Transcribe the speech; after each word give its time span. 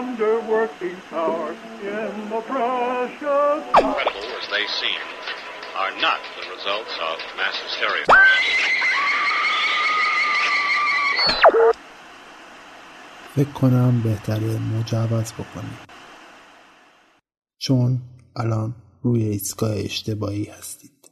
Wonder 0.00 0.40
working 0.56 0.96
power 1.10 1.50
in 1.82 2.14
the 2.32 2.40
precious. 2.52 3.60
Incredible 3.84 4.28
as 4.40 4.46
they 4.54 4.66
seem, 4.80 5.02
are 5.82 5.94
not 6.06 6.20
the 6.38 6.44
results 6.54 6.94
of 7.08 7.16
mass 7.38 7.56
hysteria. 7.64 8.04
فکر 13.34 13.50
کنم 13.50 14.02
بهتره 14.02 14.58
مجوز 14.58 15.32
بکنیم 15.32 15.78
چون 17.58 18.00
الان 18.36 18.74
روی 19.02 19.22
ایستگاه 19.22 19.76
اشتباهی 19.76 20.44
هستید 20.44 21.10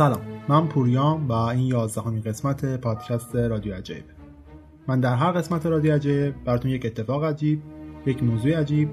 سلام. 0.00 0.20
من 0.48 0.68
پوریام 0.68 1.28
و 1.28 1.32
این 1.32 1.66
یازدهمین 1.66 2.20
قسمت 2.20 2.80
پادکست 2.80 3.36
رادیو 3.36 3.74
عجایب. 3.74 4.04
من 4.88 5.00
در 5.00 5.14
هر 5.14 5.32
قسمت 5.32 5.66
رادیو 5.66 5.94
عجایب 5.94 6.44
براتون 6.44 6.70
یک 6.70 6.86
اتفاق 6.86 7.24
عجیب 7.24 7.62
یک 8.06 8.22
موضوع 8.22 8.60
عجیب 8.60 8.88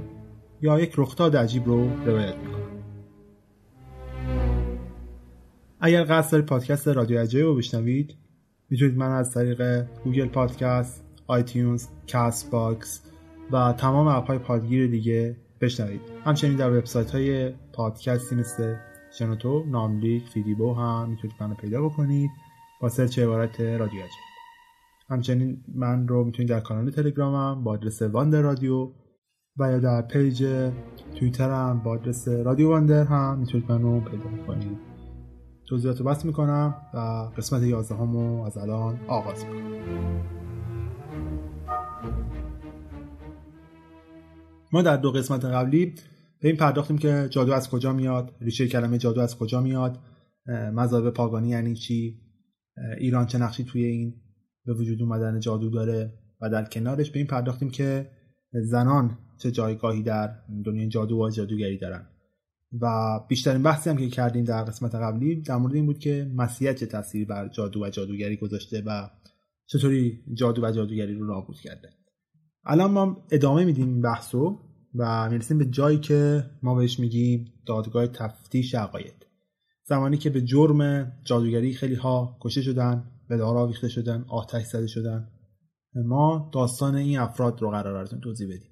یا 0.61 0.79
یک 0.79 0.93
رخداد 0.97 1.37
عجیب 1.37 1.65
رو 1.65 1.89
روایت 2.05 2.35
می‌کنم. 2.35 2.83
اگر 5.79 6.05
قصد 6.09 6.31
دارید 6.31 6.45
پادکست 6.45 6.87
رادیو 6.87 7.21
عجایب 7.21 7.45
رو 7.45 7.55
بشنوید 7.55 8.15
می‌تونید 8.69 8.97
منو 8.97 9.11
از 9.11 9.33
طریق 9.33 9.85
Google 10.03 10.27
Podcast 10.27 11.05
iTunes 11.27 11.87
Castbox 12.07 13.01
و 13.51 13.73
تمام 13.77 14.07
اپ 14.07 14.27
های 14.27 14.37
پادگیر 14.37 14.87
دیگه 14.87 15.37
بشنوید. 15.61 16.01
همچنین 16.25 16.55
در 16.55 16.77
وبسایت 16.77 17.11
های 17.11 17.49
پادکستی 17.73 18.35
مثل 18.35 18.75
شنوتو 19.11 19.63
ناملیک 19.67 20.29
فیدیبو 20.29 20.73
هم 20.73 21.09
می‌تونید 21.09 21.35
منو 21.39 21.55
پیدا 21.55 21.81
بکنید 21.81 22.31
با 22.81 22.89
search 22.89 23.19
عبارت 23.19 23.59
رادیو 23.61 24.01
عجایب 24.01 24.27
همچنین 25.09 25.63
من 25.75 26.07
رو 26.07 26.23
می‌تونید 26.23 26.49
در 26.49 26.59
کانال 26.59 26.91
تلگرامم 26.91 27.63
با 27.63 27.71
آدرس 27.71 28.01
Wonder 28.01 28.41
Radio 28.41 28.91
و 29.59 29.71
یا 29.71 29.79
در 29.79 30.01
پیج 30.01 30.69
توییترم 31.15 31.79
با 31.79 31.91
آدرس 31.91 32.27
Radio 32.27 32.69
Wonder 32.69 33.03
هم 33.03 33.39
می‌تونید 33.39 33.71
منو 33.71 33.99
پیدا 33.99 34.23
بکنید. 34.23 34.77
توضیحات 35.69 35.99
رو 35.99 36.05
بس 36.05 36.25
می‌کنم 36.25 36.75
و 36.93 36.97
قسمت 37.37 37.63
11 37.63 37.95
همو 37.95 38.43
از 38.43 38.57
الان 38.57 38.99
آغاز 39.07 39.45
می‌کنم. 39.45 39.77
ما 44.71 44.81
در 44.81 44.97
دو 44.97 45.11
قسمت 45.11 45.45
قبلی 45.45 45.95
به 46.41 46.47
این 46.47 46.57
پرداختیم 46.57 46.97
که 46.97 47.27
جادو 47.29 47.53
از 47.53 47.69
کجا 47.69 47.93
میاد 47.93 48.35
ریشه 48.41 48.67
کلمه 48.67 48.97
جادو 48.97 49.21
از 49.21 49.37
کجا 49.37 49.61
میاد 49.61 49.99
مذاهب 50.73 51.09
پاگانی 51.09 51.49
یعنی 51.49 51.75
چی 51.75 52.21
ایران 52.99 53.25
چه 53.25 53.37
نقشی 53.37 53.63
توی 53.63 53.83
این 53.83 54.13
به 54.65 54.73
وجود 54.73 55.01
اومدن 55.01 55.39
جادو 55.39 55.69
داره 55.69 56.13
و 56.41 56.49
در 56.49 56.65
کنارش 56.65 57.11
به 57.11 57.19
این 57.19 57.27
پرداختیم 57.27 57.69
که 57.69 58.11
زنان 58.51 59.17
چه 59.37 59.51
جایگاهی 59.51 60.03
در 60.03 60.35
دنیای 60.65 60.87
جادو 60.87 61.25
و 61.25 61.29
جادوگری 61.29 61.77
دارن. 61.77 62.07
و 62.81 63.19
بیشترین 63.27 63.63
بحثی 63.63 63.89
هم 63.89 63.97
که 63.97 64.09
کردیم 64.09 64.43
در 64.43 64.63
قسمت 64.63 64.95
قبلی 64.95 65.41
در 65.41 65.55
مورد 65.55 65.75
این 65.75 65.85
بود 65.85 65.99
که 65.99 66.31
مسیحیت 66.35 66.75
چه 66.75 66.85
تاثیری 66.85 67.25
بر 67.25 67.47
جادو 67.47 67.85
و 67.85 67.89
جادوگری 67.89 68.37
گذاشته 68.37 68.83
و 68.85 69.09
چطوری 69.65 70.23
جادو 70.33 70.65
و 70.65 70.71
جادوگری 70.71 71.13
رو 71.13 71.25
نابود 71.25 71.59
کرده. 71.59 71.89
الان 72.65 72.91
ما 72.91 73.27
ادامه 73.31 73.65
میدیم 73.65 73.87
این 73.87 74.01
بحث 74.01 74.35
رو 74.35 74.66
و 74.97 75.29
می‌رسیم 75.29 75.57
به 75.57 75.65
جایی 75.65 75.99
که 75.99 76.45
ما 76.63 76.75
بهش 76.75 76.99
میگیم 76.99 77.53
دادگاه 77.67 78.07
تفتیش 78.07 78.75
عقاید. 78.75 79.25
زمانی 79.83 80.17
که 80.17 80.29
به 80.29 80.41
جرم 80.41 81.11
جادوگری 81.23 81.73
خیلی 81.73 81.95
ها 81.95 82.37
کشته 82.41 82.61
شدن 82.61 83.11
به 83.29 83.37
دار 83.37 83.57
آویخته 83.57 83.89
شدن 83.89 84.25
آتش 84.27 84.65
زده 84.65 84.87
شدن. 84.87 85.27
ما 85.95 86.51
داستان 86.53 86.95
این 86.95 87.19
افراد 87.19 87.61
رو 87.61 87.69
قرار 87.69 87.93
براتون 87.93 88.19
توضیح 88.19 88.47
بدیم. 88.47 88.71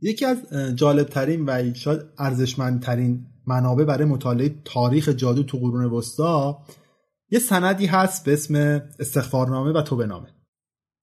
یکی 0.00 0.24
از 0.24 0.52
جالب 0.74 1.06
ترین 1.06 1.48
و 1.48 1.74
شاید 1.74 2.00
ارزشمندترین 2.18 3.26
منابع 3.46 3.84
برای 3.84 4.04
مطالعه 4.04 4.54
تاریخ 4.64 5.08
جادو 5.08 5.42
تو 5.42 5.58
قرون 5.58 5.84
وسطا 5.84 6.58
یه 7.30 7.38
سندی 7.38 7.86
هست 7.86 8.24
به 8.24 8.32
اسم 8.32 8.54
استغفارنامه 8.98 9.72
و 9.72 9.82
توبهنامه. 9.82 10.28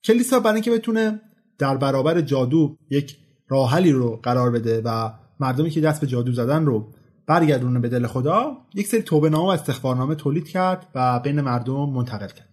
کلیسا 0.04 0.40
برای 0.40 0.54
اینکه 0.54 0.72
بتونه 0.72 1.22
در 1.58 1.78
برابر 1.78 2.22
جادو 2.22 2.78
یک 2.90 3.18
راحلی 3.50 3.92
رو 3.92 4.19
قرار 4.24 4.51
بده 4.51 4.81
و 4.86 5.12
مردمی 5.40 5.69
که 5.69 5.81
دست 5.81 6.01
به 6.01 6.07
جادو 6.07 6.31
زدن 6.31 6.66
رو 6.66 6.88
برگردونه 7.28 7.80
به 7.80 7.90
دل 7.90 8.07
خدا 8.07 8.57
یک 8.74 8.88
سری 8.88 9.01
توبه 9.01 9.30
و 9.30 9.42
استغفارنامه 9.42 10.16
تولید 10.16 10.48
کرد 10.48 10.88
و 10.96 11.19
بین 11.19 11.42
مردم 11.42 11.90
منتقل 11.90 12.28
کرد. 12.28 12.50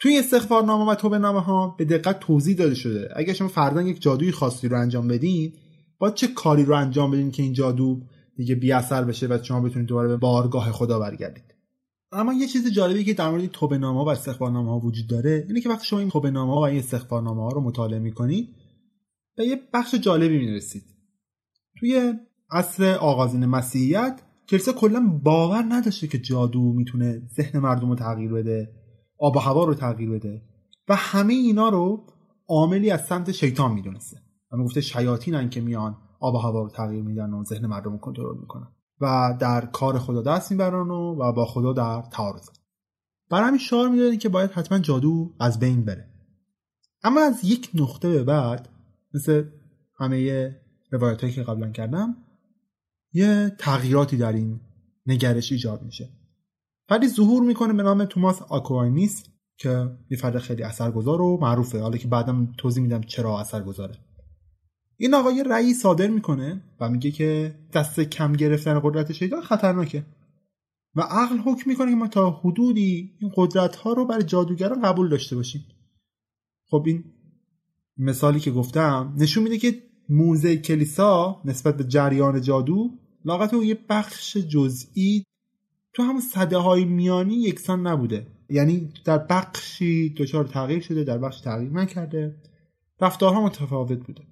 توی 0.00 0.10
این 0.10 0.20
استغفارنامه 0.20 0.90
و 0.90 0.94
توبه 0.94 1.18
نامه 1.18 1.40
ها 1.40 1.74
به 1.78 1.84
دقت 1.84 2.20
توضیح 2.20 2.56
داده 2.56 2.74
شده 2.74 3.08
اگر 3.16 3.32
شما 3.32 3.48
فردا 3.48 3.82
یک 3.82 4.02
جادوی 4.02 4.32
خاصی 4.32 4.68
رو 4.68 4.80
انجام 4.80 5.08
بدین 5.08 5.52
با 5.98 6.10
چه 6.10 6.26
کاری 6.26 6.64
رو 6.64 6.74
انجام 6.74 7.10
بدین 7.10 7.30
که 7.30 7.42
این 7.42 7.52
جادو 7.52 8.00
دیگه 8.36 8.54
بی 8.54 8.72
اثر 8.72 9.04
بشه 9.04 9.26
و 9.26 9.38
شما 9.42 9.60
بتونید 9.60 9.88
دوباره 9.88 10.08
به 10.08 10.16
بارگاه 10.16 10.72
خدا 10.72 10.98
برگردید؟ 10.98 11.54
اما 12.12 12.32
یه 12.32 12.46
چیز 12.46 12.72
جالبی 12.72 13.04
که 13.04 13.14
در 13.14 13.30
مورد 13.30 13.46
توبه‌نامه 13.46 14.04
و 14.04 14.08
استغفارنامه 14.08 14.70
ها 14.70 14.78
وجود 14.78 15.06
داره 15.06 15.44
اینه 15.48 15.60
که 15.60 15.68
وقتی 15.68 15.86
شما 15.86 15.98
این 15.98 16.10
توبه‌نامه 16.10 16.54
ها 16.54 16.60
و 16.60 16.64
این 16.64 16.78
استغفارنامه 16.78 17.42
ها 17.42 17.48
رو 17.48 17.60
مطالعه 17.60 17.98
می‌کنید 17.98 18.48
به 19.38 19.46
یه 19.46 19.60
بخش 19.72 19.94
جالبی 19.94 20.38
می‌رسید 20.38 20.84
توی 21.78 22.12
عصر 22.50 22.94
آغازین 22.94 23.46
مسیحیت 23.46 24.20
کلیسا 24.48 24.72
کلا 24.72 25.20
باور 25.22 25.64
نداشته 25.68 26.06
که 26.06 26.18
جادو 26.18 26.72
می‌تونه 26.72 27.22
ذهن 27.36 27.58
مردم 27.58 27.88
رو 27.88 27.94
تغییر 27.94 28.32
بده 28.32 28.70
آب 29.18 29.36
و 29.36 29.38
هوا 29.38 29.64
رو 29.64 29.74
تغییر 29.74 30.10
بده 30.10 30.42
و 30.88 30.94
همه 30.96 31.34
اینا 31.34 31.68
رو 31.68 32.06
عاملی 32.48 32.90
از 32.90 33.06
سمت 33.06 33.32
شیطان 33.32 33.72
می‌دونسته. 33.72 34.16
و 34.52 34.56
می‌گفته 34.56 34.80
شیاطینن 34.80 35.50
که 35.50 35.60
میان 35.60 35.96
آب 36.20 36.34
و 36.34 36.38
هوا 36.38 36.62
رو 36.62 36.70
تغییر 36.70 37.02
میدن 37.02 37.30
و 37.30 37.44
ذهن 37.44 37.66
مردم 37.66 37.92
رو 37.92 37.98
کنترل 37.98 38.38
می‌کنن 38.40 38.68
و 39.00 39.36
در 39.40 39.66
کار 39.66 39.98
خدا 39.98 40.22
دست 40.22 40.50
می‌برن 40.50 40.90
و, 40.90 41.22
و 41.22 41.32
با 41.32 41.46
خدا 41.46 41.72
در 41.72 42.02
تعارض. 42.02 42.48
برای 43.30 43.46
همین 43.46 43.60
شعار 43.60 43.88
می‌دادن 43.88 44.16
که 44.16 44.28
باید 44.28 44.50
حتما 44.50 44.78
جادو 44.78 45.34
از 45.40 45.58
بین 45.58 45.84
بره. 45.84 46.08
اما 47.02 47.20
از 47.20 47.44
یک 47.44 47.70
نقطه 47.74 48.08
به 48.10 48.24
بعد 48.24 48.68
مثل 49.14 49.44
همه 49.98 50.50
روایت 50.90 51.34
که 51.34 51.42
قبلا 51.42 51.70
کردم 51.70 52.16
یه 53.12 53.56
تغییراتی 53.58 54.16
در 54.16 54.32
این 54.32 54.60
نگرش 55.06 55.52
ایجاد 55.52 55.82
میشه. 55.82 56.08
فردی 56.88 57.08
ظهور 57.08 57.42
می‌کنه 57.42 57.72
به 57.72 57.82
نام 57.82 58.04
توماس 58.04 58.42
آکواینیس 58.42 59.24
که 59.56 59.98
یه 60.10 60.18
فرد 60.18 60.38
خیلی 60.38 60.62
اثرگذار 60.62 61.22
و 61.22 61.38
معروفه. 61.40 61.80
حالا 61.80 61.96
که 61.96 62.08
بعدم 62.08 62.52
توضیح 62.58 62.82
میدم 62.82 63.00
چرا 63.00 63.40
اثرگذاره. 63.40 63.94
این 64.96 65.14
آقا 65.14 65.32
یه 65.32 65.42
رأی 65.42 65.74
صادر 65.74 66.06
می‌کنه 66.06 66.62
و 66.80 66.88
میگه 66.88 67.10
که 67.10 67.58
دست 67.74 68.00
کم 68.00 68.32
گرفتن 68.32 68.80
قدرت 68.84 69.12
شیطان 69.12 69.42
خطرناکه. 69.42 70.06
و 70.94 71.00
عقل 71.00 71.38
حکم 71.38 71.70
می‌کنه 71.70 71.90
که 71.90 71.96
ما 71.96 72.08
تا 72.08 72.30
حدودی 72.30 73.16
این 73.20 73.32
قدرت 73.36 73.76
ها 73.76 73.92
رو 73.92 74.06
برای 74.06 74.22
جادوگران 74.22 74.82
قبول 74.82 75.08
داشته 75.08 75.36
باشیم. 75.36 75.64
خب 76.70 76.84
این 76.86 77.04
مثالی 77.98 78.40
که 78.40 78.50
گفتم 78.50 79.14
نشون 79.16 79.42
میده 79.42 79.58
که 79.58 79.82
موزه 80.08 80.56
کلیسا 80.56 81.42
نسبت 81.44 81.76
به 81.76 81.84
جریان 81.84 82.40
جادو 82.40 82.90
لاغت 83.24 83.54
او 83.54 83.64
یه 83.64 83.78
بخش 83.88 84.36
جزئی 84.36 85.24
تو 85.92 86.02
همون 86.02 86.20
صده 86.20 86.56
های 86.56 86.84
میانی 86.84 87.34
یکسان 87.34 87.86
نبوده. 87.86 88.26
یعنی 88.50 88.92
در 89.04 89.18
بخشی 89.18 90.14
دچار 90.14 90.44
تغییر 90.44 90.80
شده 90.80 91.04
در 91.04 91.18
بخش 91.18 91.40
تغییر 91.40 91.72
نکرده. 91.72 92.36
رفتارها 93.00 93.44
متفاوت 93.44 94.06
بوده. 94.06 94.22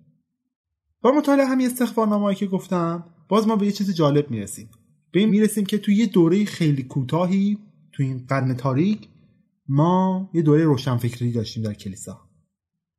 با 1.02 1.12
مطالعه 1.12 1.46
همین 1.46 1.66
استخبارنامه‌ای 1.66 2.34
که 2.34 2.46
گفتم 2.46 3.04
باز 3.28 3.48
ما 3.48 3.56
به 3.56 3.66
یه 3.66 3.72
چیز 3.72 3.94
جالب 3.94 4.30
می‌رسیم. 4.30 4.70
به 5.12 5.20
این 5.20 5.28
می‌رسیم 5.28 5.64
که 5.64 5.78
توی 5.78 5.94
یه 5.94 6.06
دوره 6.06 6.44
خیلی 6.44 6.82
کوتاهی 6.82 7.58
توی 7.92 8.06
این 8.06 8.26
قرن 8.28 8.54
تاریک 8.54 9.08
ما 9.68 10.30
یه 10.34 10.42
دوره 10.42 10.64
روشنفکری 10.64 11.32
داشتیم 11.32 11.62
در 11.62 11.74
کلیسا. 11.74 12.25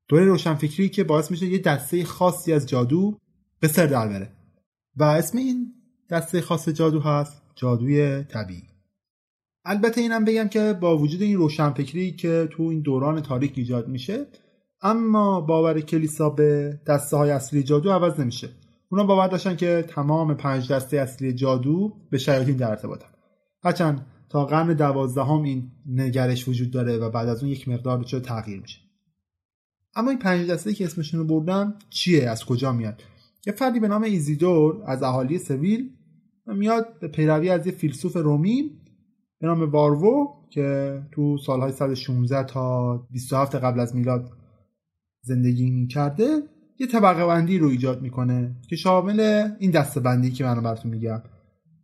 دوره 0.07 0.25
روشنفکری 0.25 0.89
که 0.89 1.04
باعث 1.04 1.31
میشه 1.31 1.45
یه 1.45 1.57
دسته 1.57 2.04
خاصی 2.04 2.54
از 2.54 2.65
جادو 2.65 3.18
به 3.59 3.68
سر 3.68 3.86
در 3.86 4.07
بره. 4.07 4.30
و 4.95 5.04
اسم 5.04 5.38
این 5.38 5.74
دسته 6.09 6.42
خاص 6.42 6.69
جادو 6.69 7.00
هست 7.00 7.42
جادوی 7.56 8.24
طبیعی. 8.24 8.63
البته 9.65 10.01
اینم 10.01 10.25
بگم 10.25 10.48
که 10.48 10.74
با 10.74 10.98
وجود 10.98 11.21
این 11.21 11.38
روشنفکری 11.38 12.12
که 12.12 12.48
تو 12.51 12.63
این 12.63 12.81
دوران 12.81 13.21
تاریک 13.21 13.54
ایجاد 13.56 13.88
میشه 13.88 14.25
اما 14.81 15.42
باور 15.42 15.80
کلیسا 15.81 16.30
به 16.30 16.80
دسته 16.88 17.18
های 17.18 17.31
اصلی 17.31 17.63
جادو 17.63 17.92
عوض 17.92 18.19
نمیشه. 18.19 18.50
اونا 18.89 19.03
باور 19.03 19.27
داشتن 19.27 19.56
که 19.56 19.86
تمام 19.88 20.33
پنج 20.33 20.71
دسته 20.71 20.98
اصلی 20.98 21.33
جادو 21.33 21.94
به 22.10 22.18
شیاطین 22.18 22.57
در 22.57 22.69
ارتباطن. 22.69 23.10
هرچند 23.63 24.06
تا 24.30 24.45
قرن 24.45 24.74
دوازدهم 24.74 25.44
این 25.44 25.71
نگرش 25.86 26.48
وجود 26.48 26.71
داره 26.71 26.98
و 26.98 27.10
بعد 27.10 27.30
از 27.30 27.44
اون 27.44 27.51
یک 27.51 27.68
مقدار 27.68 28.03
چه 28.03 28.19
تغییر 28.19 28.62
میشه. 28.62 28.87
اما 29.98 30.10
این 30.10 30.20
پنج 30.20 30.50
دسته 30.50 30.74
که 30.74 30.86
اسمشون 30.86 31.20
رو 31.20 31.26
بردن 31.26 31.74
چیه؟ 31.90 32.30
از 32.30 32.46
کجا 32.46 32.72
میاد؟ 32.72 33.04
یه 33.48 33.54
فردی 33.54 33.80
به 33.80 33.88
نام 33.88 34.04
ایزیدور 34.04 34.84
از 34.86 35.04
اهالی 35.04 35.38
سویل 35.38 35.90
میاد 36.48 37.00
به 37.00 37.08
پیروی 37.08 37.50
از 37.50 37.66
یه 37.66 37.72
فیلسوف 37.72 38.16
رومی 38.16 38.72
به 39.40 39.48
نام 39.48 39.72
واروو 39.72 40.28
که 40.50 41.02
تو 41.12 41.38
سالهای 41.38 41.72
116 41.72 42.44
تا 42.44 42.98
27 42.98 43.56
قبل 43.56 43.80
از 43.80 43.96
میلاد 43.96 44.32
زندگی 45.22 45.70
می‌کرده 45.70 46.42
یه 46.80 46.88
طبقه 46.88 47.26
بندی 47.26 47.58
رو 47.58 47.68
ایجاد 47.68 48.02
می‌کنه 48.02 48.56
که 48.70 48.76
شامل 48.76 49.50
این 49.60 49.72
دسته 49.72 50.00
بندی 50.00 50.32
که 50.32 50.44
من 50.44 50.64
براتون 50.64 50.92
میگم. 50.92 51.22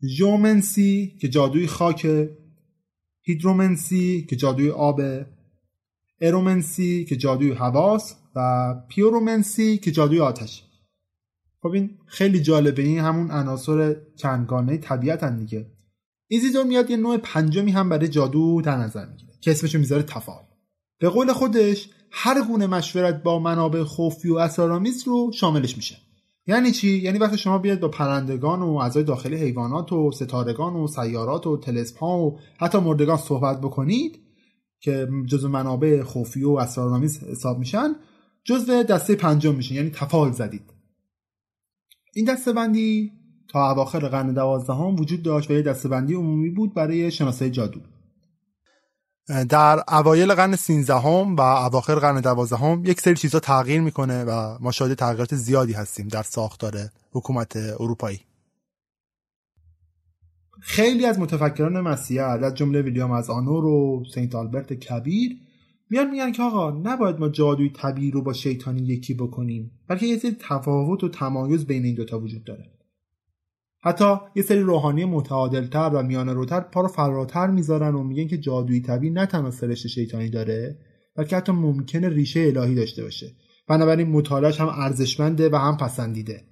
geomancy 0.07 1.17
که 1.21 1.27
جادوی 1.27 1.67
خاک 1.67 2.27
hydromancy 3.21 4.25
که 4.29 4.35
جادوی 4.35 4.69
آب 4.69 5.01
aeromancy 6.23 7.05
که 7.05 7.15
جادوی 7.15 7.51
هواست 7.51 8.17
و 8.35 8.73
pyromancy 8.89 9.77
که 9.77 9.91
جادوی 9.91 10.19
آتش. 10.19 10.63
خب 11.61 11.69
این 11.69 11.89
خیلی 12.05 12.41
جالبه. 12.41 12.81
این 12.81 12.99
همون 12.99 13.31
عناصر 13.31 13.95
چندگانه 14.15 14.77
طبیعت 14.77 15.23
هم 15.23 15.39
دیگه 15.39 15.65
ایزیدور 16.27 16.63
میاد 16.65 16.89
یه 16.89 16.97
نوع 16.97 17.17
پنجمی 17.17 17.71
هم 17.71 17.89
برای 17.89 18.07
جادو 18.07 18.61
در 18.61 18.77
نظر 18.77 19.05
می‌گیره 19.05 19.33
که 19.41 19.51
اسمشو 19.51 19.79
می‌ذاره 19.79 20.03
تفأل 20.03 20.45
به 20.99 21.09
قول 21.09 21.33
خودش 21.33 21.89
هر 22.11 22.41
گونه 22.47 22.67
مشورت 22.67 23.23
با 23.23 23.39
منابع 23.39 23.83
خوفی 23.83 24.29
و 24.29 24.35
اسرارآمیز 24.35 25.07
رو 25.07 25.31
شاملش 25.33 25.77
میشه. 25.77 25.97
یعنی 26.47 26.71
چی؟ 26.71 26.97
یعنی 26.97 27.19
وقتی 27.19 27.37
شما 27.37 27.57
بیاد 27.57 27.79
با 27.79 27.87
پرندگان 27.87 28.61
و 28.61 28.75
اعضای 28.75 29.03
داخلی 29.03 29.35
حیوانات 29.35 29.93
و 29.93 30.11
ستارگان 30.11 30.75
و 30.75 30.87
سیارات 30.87 31.47
و 31.47 31.57
تلسپ 31.57 32.03
و 32.03 32.37
حتی 32.59 32.77
مردگان 32.77 33.17
صحبت 33.17 33.61
بکنید 33.61 34.19
که 34.83 35.07
جزو 35.27 35.49
منابع 35.49 36.03
خوفی 36.03 36.43
و 36.43 36.49
اسرارآمیز 36.49 37.23
حساب 37.23 37.59
میشن 37.59 37.95
جزو 38.43 38.83
دسته 38.83 39.15
پنجم 39.15 39.55
میشین 39.55 39.77
یعنی 39.77 39.89
تفاعل 39.89 40.31
زدید. 40.31 40.73
این 42.13 42.25
دسته 42.25 42.53
بندی 42.53 43.11
تا 43.47 43.71
اواخر 43.71 43.99
قرن 43.99 44.33
دوازدهم 44.33 44.95
وجود 44.95 45.23
داشت 45.23 45.51
و 45.51 45.53
یه 45.53 45.61
دسته 45.61 45.89
بندی 45.89 46.13
عمومی 46.13 46.49
بود 46.49 46.73
برای 46.73 47.11
شناسایی 47.11 47.51
جادو. 47.51 47.79
در 49.49 49.83
اوایل 49.87 50.33
قرن 50.33 50.55
13 50.55 50.93
و 50.93 51.41
اواخر 51.41 51.95
قرن 51.95 52.21
12 52.21 52.89
یک 52.89 53.01
سری 53.01 53.15
چیزها 53.15 53.39
تغییر 53.39 53.81
می‌کنه 53.81 54.23
و 54.23 54.57
ما 54.59 54.71
شاهد 54.71 54.93
تغییرات 54.93 55.35
زیادی 55.35 55.73
هستیم 55.73 56.07
در 56.07 56.23
ساختار 56.23 56.89
حکومت 57.11 57.55
اروپایی. 57.55 58.19
خیلی 60.65 61.05
از 61.05 61.19
متفکران 61.19 61.81
مسیحیت 61.81 62.23
از 62.23 62.55
جمله 62.55 62.81
ویلیام 62.81 63.11
از 63.11 63.29
آنور 63.29 63.65
و 63.65 64.03
سنت 64.13 64.35
آلبرت 64.35 64.73
کبیر 64.73 65.37
میان 65.89 66.11
میگن 66.11 66.31
که 66.31 66.43
آقا 66.43 66.71
نباید 66.71 67.19
ما 67.19 67.29
جادوی 67.29 67.69
طبیعی 67.69 68.11
رو 68.11 68.21
با 68.21 68.33
شیطانی 68.33 68.81
یکی 68.81 69.13
بکنیم 69.13 69.71
بلکه 69.87 70.05
یه 70.05 70.17
سری 70.17 70.35
تفاوت 70.39 71.03
و 71.03 71.09
تمایز 71.09 71.65
بین 71.65 71.85
این 71.85 71.95
دوتا 71.95 72.19
وجود 72.19 72.43
داره. 72.43 72.71
حتی 73.81 74.15
یه 74.35 74.43
سری 74.43 74.59
روحانی 74.59 75.05
متعادلتر 75.05 75.89
و 75.93 76.03
میانه 76.03 76.33
روتر 76.33 76.59
پا 76.59 76.81
رو 76.81 76.87
فراتر 76.87 77.47
می‌ذارن 77.47 77.95
و 77.95 78.03
میگن 78.03 78.27
که 78.27 78.37
جادوی 78.37 78.81
طبیعی 78.81 79.13
نه 79.13 79.25
تنها 79.25 79.51
سرشت 79.51 79.87
شیطانی 79.87 80.29
داره 80.29 80.77
بلکه 81.15 81.37
حتی 81.37 81.51
ممکنه 81.51 82.09
ریشه 82.09 82.39
الهی 82.39 82.75
داشته 82.75 83.03
باشه. 83.03 83.31
بنابراین 83.67 84.09
مطالعهش 84.09 84.61
هم 84.61 84.67
ارزشمنده 84.67 85.49
و 85.49 85.55
هم 85.55 85.77
پسندیده. 85.77 86.43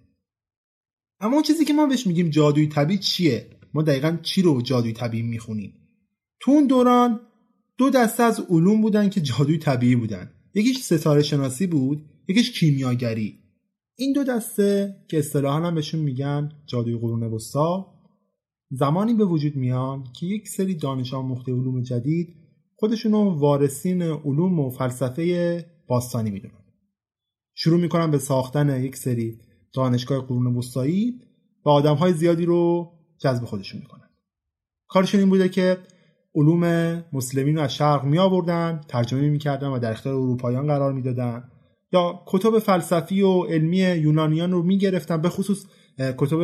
اما 1.19 1.33
اون 1.33 1.43
چیزی 1.43 1.65
که 1.65 1.73
ما 1.73 1.85
بهش 1.85 2.07
میگیم 2.07 2.29
جادوی 2.29 2.67
طبیعی 2.67 2.99
چیه؟ 2.99 3.60
ما 3.73 3.81
دقیقا 3.81 4.17
چی 4.21 4.41
رو 4.41 4.61
جادوی 4.61 4.93
طبیعی 4.93 5.23
می‌خونیم؟ 5.23 5.73
تو 6.39 6.51
اون 6.51 6.67
دوران 6.67 7.19
دو 7.77 7.89
دسته 7.89 8.23
از 8.23 8.39
علوم 8.49 8.81
بودن 8.81 9.09
که 9.09 9.21
جادوی 9.21 9.57
طبیعی 9.57 9.95
بودن. 9.95 10.31
یکیش 10.53 10.77
ستاره 10.77 11.21
شناسی 11.21 11.67
بود 11.67 12.05
یکیش 12.27 12.59
کیمیاگری. 12.59 13.37
این 13.95 14.13
دو 14.13 14.23
دسته 14.23 14.95
که 15.07 15.19
اصطلاحا 15.19 15.67
هم 15.67 15.75
بهشون 15.75 15.99
میگن 15.99 16.51
جادوی 16.65 16.97
قرون 16.97 17.23
وسطا 17.23 17.87
زمانی 18.71 19.13
به 19.13 19.25
وجود 19.25 19.55
میان 19.55 20.03
که 20.19 20.25
یک 20.25 20.47
سری 20.47 20.75
دانش 20.75 21.13
آموخته 21.13 21.51
علوم 21.51 21.81
جدید 21.81 22.35
خودشونو 22.75 23.39
وارثین 23.39 24.01
علوم 24.01 24.59
و 24.59 24.69
فلسفه 24.69 25.65
باستانی 25.87 26.31
می‌دونن. 26.31 26.63
شروع 27.53 27.81
می‌کنن 27.81 28.11
به 28.11 28.17
ساختن 28.17 28.83
یک 28.83 28.95
سری 28.95 29.37
دانشگاه 29.73 30.27
قرون 30.27 30.55
وسطایی 30.55 31.21
و 31.65 31.69
آدمهای 31.69 32.13
زیادی 32.13 32.45
رو 32.45 32.91
جذب 33.21 33.45
خودشون 33.45 33.79
می‌کنن. 33.81 34.09
کارشون 34.87 35.19
این 35.19 35.29
بوده 35.29 35.49
که 35.49 35.77
علوم 36.35 36.63
مسلمین 37.13 37.55
رو 37.55 37.61
از 37.61 37.73
شرق 37.75 38.03
می 38.03 38.19
آوردن 38.19 38.81
ترجمه 38.87 39.29
می‌کردن 39.29 39.67
و 39.67 39.79
در 39.79 39.91
اختیار 39.91 40.15
اروپاییان 40.15 40.67
قرار 40.67 40.93
می‌دادن 40.93 41.43
یا 41.93 42.23
کتب 42.25 42.59
فلسفی 42.59 43.21
و 43.21 43.43
علمی 43.43 43.77
یونانیان 43.77 44.51
رو 44.51 44.63
می‌گرفتن 44.63 45.21
به 45.21 45.29
خصوص 45.29 45.65
کتب 46.17 46.39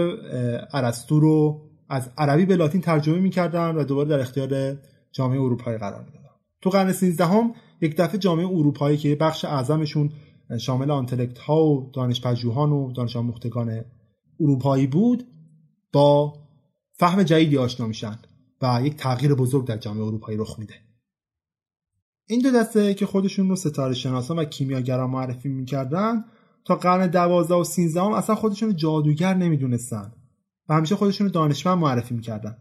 ارسطو 0.74 1.20
رو 1.20 1.62
از 1.90 2.10
عربی 2.18 2.46
به 2.46 2.56
لاتین 2.56 2.82
ترجمه 2.82 3.20
می‌کردن 3.20 3.76
و 3.76 3.84
دوباره 3.84 4.10
در 4.10 4.20
اختیار 4.20 4.78
جامعه 5.12 5.42
اروپایی 5.42 5.78
قرار 5.78 6.04
می‌دادن. 6.04 6.28
تو 6.62 6.70
قرن 6.70 6.92
13 6.92 7.26
هم 7.26 7.54
یک 7.82 7.98
دفعه 7.98 8.18
جامعه 8.18 8.48
اروپایی 8.48 8.98
که 8.98 9.16
بخش 9.16 9.46
اعظمشون 9.46 10.12
شامل 10.60 10.92
آنتلکت 10.92 11.38
ها 11.38 11.66
و 11.66 11.92
دانش 11.94 12.22
پژوهان 12.22 12.72
و 12.72 12.92
دانش 12.92 13.16
آموختگان 13.16 13.86
اروپایی 14.40 14.88
بود 14.88 15.24
با 15.94 16.34
فهم 17.00 17.24
جدیدی 17.24 17.58
آشنا 17.58 17.88
میشن 17.88 18.20
و 18.62 18.82
یک 18.84 18.96
تغییر 18.96 19.34
بزرگ 19.34 19.66
در 19.66 19.78
جامعه 19.78 20.04
اروپایی 20.04 20.38
رخ 20.38 20.60
میده. 20.60 20.74
این 22.30 22.42
دو 22.42 22.52
دسته 22.52 22.94
که 22.94 23.06
خودشون 23.06 23.50
رو 23.50 23.56
ستاره 23.56 23.94
شناسان 23.94 24.40
و 24.40 24.44
کیمیاگران 24.44 25.10
معرفی 25.10 25.50
می‌کردن 25.50 26.26
تا 26.66 26.76
قرن 26.76 27.08
دوازده 27.08 27.56
و 27.56 27.64
سینزدهم 27.64 28.12
اصلا 28.12 28.36
خودشون 28.36 28.76
جادوگر 28.76 29.34
نمی‌دونستن 29.34 30.14
و 30.70 30.74
همیشه 30.74 30.96
خودشون 30.96 31.28
رو 31.28 31.34
دانشمند 31.34 31.78
معرفی 31.78 32.16
می‌کردن. 32.16 32.58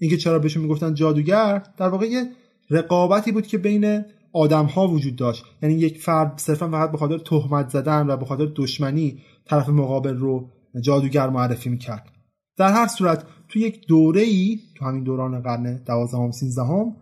اینکه 0.00 0.16
چرا 0.16 0.38
بهشون 0.38 0.62
می‌گفتن 0.62 0.94
جادوگر 0.94 1.66
در 1.76 1.88
واقع 1.88 2.06
یه 2.06 2.30
رقابتی 2.70 3.32
بود 3.32 3.46
که 3.46 3.58
بین 3.58 4.04
آدم 4.32 4.66
ها 4.66 4.88
وجود 4.88 5.16
داشت. 5.16 5.44
یعنی 5.62 5.74
یک 5.74 6.00
فرد 6.00 6.38
صرفا 6.38 6.70
فقط 6.70 6.90
به 6.90 6.98
خاطر 6.98 7.18
تهمت 7.18 7.68
زدن 7.68 8.10
و 8.10 8.16
به 8.16 8.24
خاطر 8.24 8.52
دشمنی 8.56 9.22
طرف 9.44 9.68
مقابل 9.68 10.16
رو 10.16 10.50
جادوگر 10.80 11.30
معرفی 11.30 11.70
می‌کرد. 11.70 12.11
در 12.56 12.72
هر 12.72 12.86
صورت 12.86 13.26
تو 13.48 13.58
یک 13.58 13.86
دوره 13.86 14.20
ای 14.20 14.60
تو 14.74 14.84
همین 14.84 15.04
دوران 15.04 15.42
قرن 15.42 15.76
دوازدهم 15.76 16.30
سیزدهم 16.30 16.96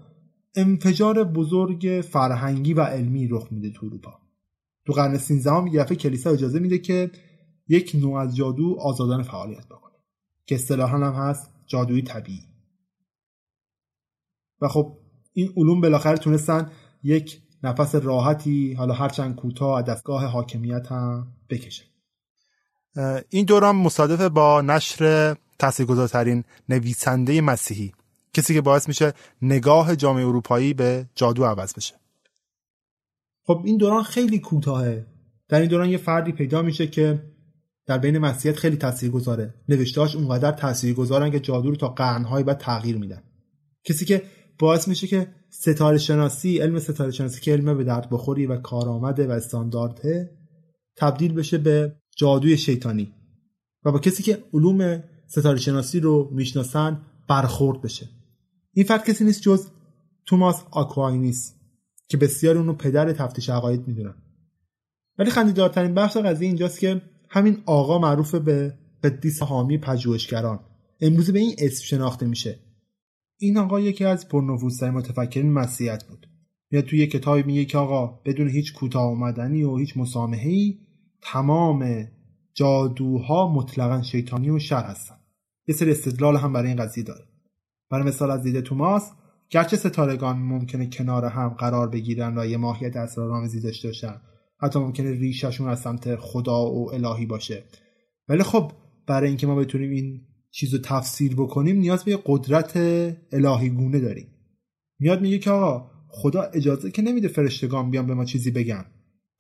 انفجار 0.54 1.24
بزرگ 1.24 2.04
فرهنگی 2.10 2.74
و 2.74 2.80
علمی 2.80 3.28
رخ 3.28 3.48
میده 3.50 3.70
تو 3.70 3.86
اروپا. 3.86 4.18
تو 4.86 4.92
قرن 4.92 5.18
سیزدهم 5.18 5.66
یه 5.66 5.80
دفعه 5.80 5.96
کلیسا 5.96 6.30
اجازه 6.30 6.58
میده 6.58 6.78
که 6.78 7.10
یک 7.68 7.92
نوع 7.94 8.20
از 8.20 8.36
جادو 8.36 8.76
آزادانه 8.80 9.22
فعالیت 9.22 9.66
بکنه 9.66 9.96
که 10.46 10.54
اصطلاحا 10.54 10.98
هم 10.98 11.12
هست 11.12 11.50
جادوی 11.66 12.02
طبیعی. 12.02 12.42
و 14.60 14.68
خب 14.68 14.96
این 15.32 15.52
علوم 15.56 15.80
بالاخره 15.80 16.16
تونستن 16.16 16.70
یک 17.02 17.42
نفس 17.62 17.94
راحتی 17.94 18.72
حالا 18.72 18.94
هرچند 18.94 19.36
کوتاه 19.36 19.78
از 19.78 19.84
دستگاه 19.84 20.24
حاکمیت 20.24 20.86
هم 20.92 21.32
بکشن. 21.50 21.89
این 23.28 23.44
دوران 23.44 23.76
مصادف 23.76 24.20
با 24.20 24.60
نشر 24.60 25.36
تاثیرگذارترین 25.58 26.44
نویسنده 26.68 27.40
مسیحی 27.40 27.92
کسی 28.34 28.54
که 28.54 28.60
باعث 28.60 28.88
میشه 28.88 29.12
نگاه 29.42 29.96
جامعه 29.96 30.26
اروپایی 30.26 30.74
به 30.74 31.06
جادو 31.14 31.44
عوض 31.44 31.74
بشه. 31.74 31.94
خب 33.46 33.62
این 33.64 33.76
دوران 33.76 34.02
خیلی 34.02 34.38
کوتاهه. 34.38 35.06
در 35.48 35.60
این 35.60 35.68
دوران 35.68 35.88
یه 35.88 35.98
فردی 35.98 36.32
پیدا 36.32 36.62
میشه 36.62 36.86
که 36.86 37.22
در 37.86 37.98
بین 37.98 38.18
مسیحیت 38.18 38.58
خیلی 38.58 38.76
تاثیرگذاره. 38.76 39.54
نوشتهاش 39.68 40.16
اونقدر 40.16 40.52
تاثیرگذارن 40.52 41.30
که 41.30 41.40
جادو 41.40 41.70
رو 41.70 41.76
تا 41.76 41.88
قرنهای 41.88 42.42
بعد 42.42 42.58
تغییر 42.58 42.98
میدن. 42.98 43.22
کسی 43.84 44.04
که 44.04 44.22
باعث 44.58 44.88
میشه 44.88 45.06
که 45.06 45.34
ستاره 45.50 45.98
شناسی 45.98 46.58
علم 46.58 46.78
ستاره 46.78 47.10
شناسی 47.10 47.40
که 47.40 47.52
علم 47.52 47.76
به 47.76 47.84
درد 47.84 48.10
بخوری 48.10 48.46
و 48.46 48.56
کارآمده 48.56 49.26
و 49.26 49.30
استاندارده 49.30 50.30
تبدیل 50.96 51.34
بشه 51.34 51.58
به 51.58 51.99
جادوی 52.20 52.56
شیطانی 52.56 53.12
و 53.84 53.92
با 53.92 53.98
کسی 53.98 54.22
که 54.22 54.44
علوم 54.52 55.02
ستاره 55.26 55.58
شناسی 55.58 56.00
رو 56.00 56.30
می‌شناسن 56.32 57.00
برخورد 57.28 57.82
بشه. 57.82 58.08
این 58.72 58.86
فرد 58.86 59.04
کسی 59.04 59.24
نیست 59.24 59.42
جز 59.42 59.66
توماس 60.26 60.62
آکواینیس 60.70 61.54
که 62.08 62.16
بسیار 62.16 62.58
اونو 62.58 62.72
پدر 62.72 63.12
تفتیش 63.12 63.50
عقاید 63.50 63.88
می‌دونن. 63.88 64.14
ولی 65.18 65.30
خندیدارترین 65.30 65.94
بخش 65.94 66.16
قضیه 66.16 66.48
اینجاست 66.48 66.80
که 66.80 67.02
همین 67.28 67.62
آقا 67.66 67.98
معروف 67.98 68.34
به 68.34 68.74
قدیس 69.04 69.42
حامی 69.42 69.78
پژوهشگران. 69.78 70.60
امروز 71.00 71.30
به 71.30 71.38
این 71.38 71.54
اسم 71.58 71.84
شناخته 71.84 72.26
میشه. 72.26 72.58
این 73.38 73.58
آقا 73.58 73.80
یکی 73.80 74.04
از 74.04 74.28
پرنفوذترین 74.28 74.94
متفکرین 74.94 75.52
مسیحیت 75.52 76.04
بود. 76.04 76.26
میاد 76.70 76.84
توی 76.84 77.06
کتابی 77.06 77.42
میگه 77.42 77.64
که 77.64 77.78
آقا 77.78 78.06
بدون 78.06 78.48
هیچ 78.48 78.72
کوتاه 78.72 79.02
آمدنی 79.02 79.62
و 79.62 79.76
هیچ 79.76 79.96
مسامحه‌ای 79.96 80.78
تمام 81.22 82.08
جادوها 82.54 83.52
مطلقا 83.52 84.02
شیطانی 84.02 84.50
و 84.50 84.58
شر 84.58 84.82
هستن. 84.82 85.14
یه 85.68 85.74
سری 85.74 85.90
استدلال 85.90 86.36
هم 86.36 86.52
برای 86.52 86.68
این 86.68 86.76
قضیه 86.76 87.04
داره. 87.04 87.24
برای 87.90 88.04
مثال 88.04 88.30
از 88.30 88.42
دید 88.42 88.60
توماس 88.60 89.10
گرچه 89.50 89.76
ستارگان 89.76 90.38
ممکنه 90.38 90.86
کنار 90.86 91.24
هم 91.24 91.48
قرار 91.48 91.88
بگیرن 91.88 92.38
و 92.38 92.46
یه 92.46 92.56
ماهیت 92.56 92.96
اسرارآمیزی 92.96 93.60
داشته 93.60 93.88
باشن 93.88 94.20
حتی 94.62 94.78
ممکنه 94.78 95.10
ریششون 95.10 95.68
از 95.68 95.80
سمت 95.80 96.16
خدا 96.16 96.72
و 96.72 96.94
الهی 96.94 97.26
باشه. 97.26 97.64
ولی 98.28 98.42
خب 98.42 98.72
برای 99.06 99.28
اینکه 99.28 99.46
ما 99.46 99.54
بتونیم 99.54 99.90
این 99.90 100.20
چیز 100.50 100.80
تفسیر 100.82 101.34
بکنیم 101.36 101.76
نیاز 101.76 102.04
به 102.04 102.18
قدرت 102.26 102.76
الهی 103.32 103.68
گونه 103.68 104.00
داریم. 104.00 104.26
میاد 104.98 105.20
میگه 105.20 105.38
که 105.38 105.50
آقا 105.50 105.90
خدا 106.08 106.42
اجازه 106.42 106.90
که 106.90 107.02
نمیده 107.02 107.28
فرشتگان 107.28 107.90
بیان 107.90 108.06
به 108.06 108.14
ما 108.14 108.24
چیزی 108.24 108.50
بگن. 108.50 108.84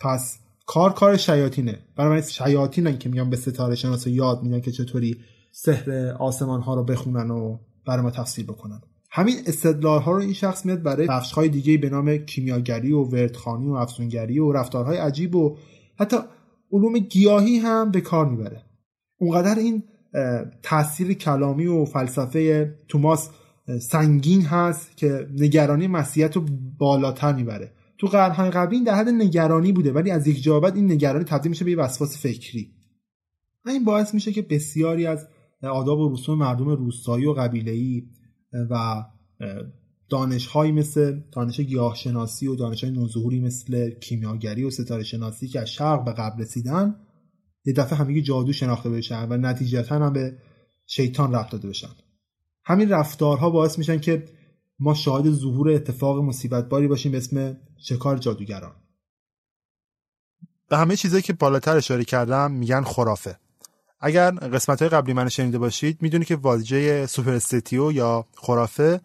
پس 0.00 0.38
کار 0.70 0.92
کار 0.92 1.16
شیاطینه. 1.16 1.78
برای 1.96 2.22
شیاطینن 2.22 2.98
که 2.98 3.08
میان 3.08 3.30
به 3.30 3.36
ستاره 3.36 3.74
شناس 3.74 4.06
یاد 4.06 4.42
میدن 4.42 4.60
که 4.60 4.70
چطوری 4.70 5.16
سحر 5.52 5.92
آسمان 6.18 6.60
ها 6.60 6.74
رو 6.74 6.84
بخونن 6.84 7.30
و 7.30 7.58
برای 7.86 8.02
ما 8.02 8.10
تفسیر 8.10 8.46
بکنن. 8.46 8.80
همین 9.10 9.36
استدلال 9.46 10.00
ها 10.00 10.12
رو 10.12 10.20
این 10.20 10.32
شخص 10.32 10.66
میاد 10.66 10.82
برای 10.82 11.06
بخش 11.06 11.32
های 11.32 11.48
دیگه 11.48 11.78
به 11.78 11.90
نام 11.90 12.16
کیمیاگری 12.16 12.92
و 12.92 13.02
وردخانی 13.02 13.66
و 13.66 13.72
افسونگری 13.72 14.38
و 14.38 14.52
رفتارهای 14.52 14.98
عجیب 14.98 15.34
و 15.34 15.56
حتی 16.00 16.16
علوم 16.72 16.98
گیاهی 16.98 17.58
هم 17.58 17.90
به 17.90 18.00
کار 18.00 18.28
می‌بره. 18.28 18.62
اونقدر 19.20 19.58
این 19.58 19.82
تاثیر 20.62 21.12
کلامی 21.12 21.66
و 21.66 21.84
فلسفه 21.84 22.74
توماس 22.88 23.30
سنگین 23.90 24.42
هست 24.42 24.96
که 24.96 25.26
نگرانی 25.38 25.86
مسیحیت 25.86 26.36
رو 26.36 26.46
بالاتر 26.78 27.32
می‌بره. 27.32 27.72
تو 28.00 28.06
قرنهای 28.06 28.50
قبلی 28.50 28.76
این 28.76 28.84
در 28.84 28.94
حد 28.94 29.08
نگرانی 29.08 29.72
بوده 29.72 29.92
ولی 29.92 30.10
از 30.10 30.26
یک 30.26 30.42
جا 30.42 30.60
این 30.74 30.92
نگرانی 30.92 31.24
تبدیل 31.24 31.50
میشه 31.50 31.64
به 31.64 31.76
وسواس 31.76 32.22
فکری. 32.22 32.72
این 33.66 33.84
باعث 33.84 34.14
میشه 34.14 34.32
که 34.32 34.42
بسیاری 34.42 35.06
از 35.06 35.28
آداب 35.62 35.98
و 35.98 36.12
رسوم 36.14 36.38
مردم 36.38 36.68
روستایی 36.68 37.26
و 37.26 37.32
قبیله‌ای 37.32 38.02
و 38.70 39.04
دانشهایی 40.10 40.72
مثل 40.72 41.20
دانش 41.32 41.60
گیاهشناسی 41.60 42.46
و 42.46 42.56
دانش 42.56 42.84
های 42.84 42.92
نوظهوری 42.92 43.40
مثل 43.40 43.90
کیمیاگری 43.90 44.64
و 44.64 44.70
ستاره 44.70 45.02
شناسی 45.02 45.48
که 45.48 45.60
از 45.60 45.70
شرق 45.70 46.04
به 46.04 46.12
قبل 46.12 46.42
رسیدن 46.42 46.94
یه 47.64 47.72
دفعه 47.72 47.98
همه 47.98 48.20
جادو 48.20 48.52
شناخته 48.52 48.90
بشن 48.90 49.26
و 49.28 49.36
نتیجتا 49.36 49.94
هم 49.94 50.12
به 50.12 50.38
شیطان 50.86 51.34
رفت 51.34 51.52
داده 51.52 51.68
بشن. 51.68 51.88
همین 52.64 52.88
رفتارها 52.88 53.50
باعث 53.50 53.78
میشن 53.78 53.98
که 53.98 54.24
ما 54.80 54.94
شاهد 54.94 55.30
ظهور 55.30 55.70
اتفاق 55.70 56.18
مصیبت 56.18 56.68
باری 56.68 56.88
باشیم 56.88 57.12
به 57.12 57.18
اسم 57.18 57.56
شکار 57.76 58.16
جادوگران. 58.16 58.72
به 60.68 60.78
همه 60.78 60.96
چیزایی 60.96 61.22
که 61.22 61.32
بالاتر 61.32 61.76
اشاره 61.76 62.04
کردم 62.04 62.50
میگن 62.50 62.82
خرافه. 62.82 63.38
اگر 64.00 64.30
قسمت 64.30 64.82
های 64.82 64.88
قبلی 64.88 65.12
من 65.12 65.28
شنیده 65.28 65.58
باشید 65.58 66.02
می‌دونی 66.02 66.24
که 66.24 66.36
واژه 66.36 67.06
سوپرستیو 67.06 67.92
یا 67.92 68.26
خرافه 68.36 69.00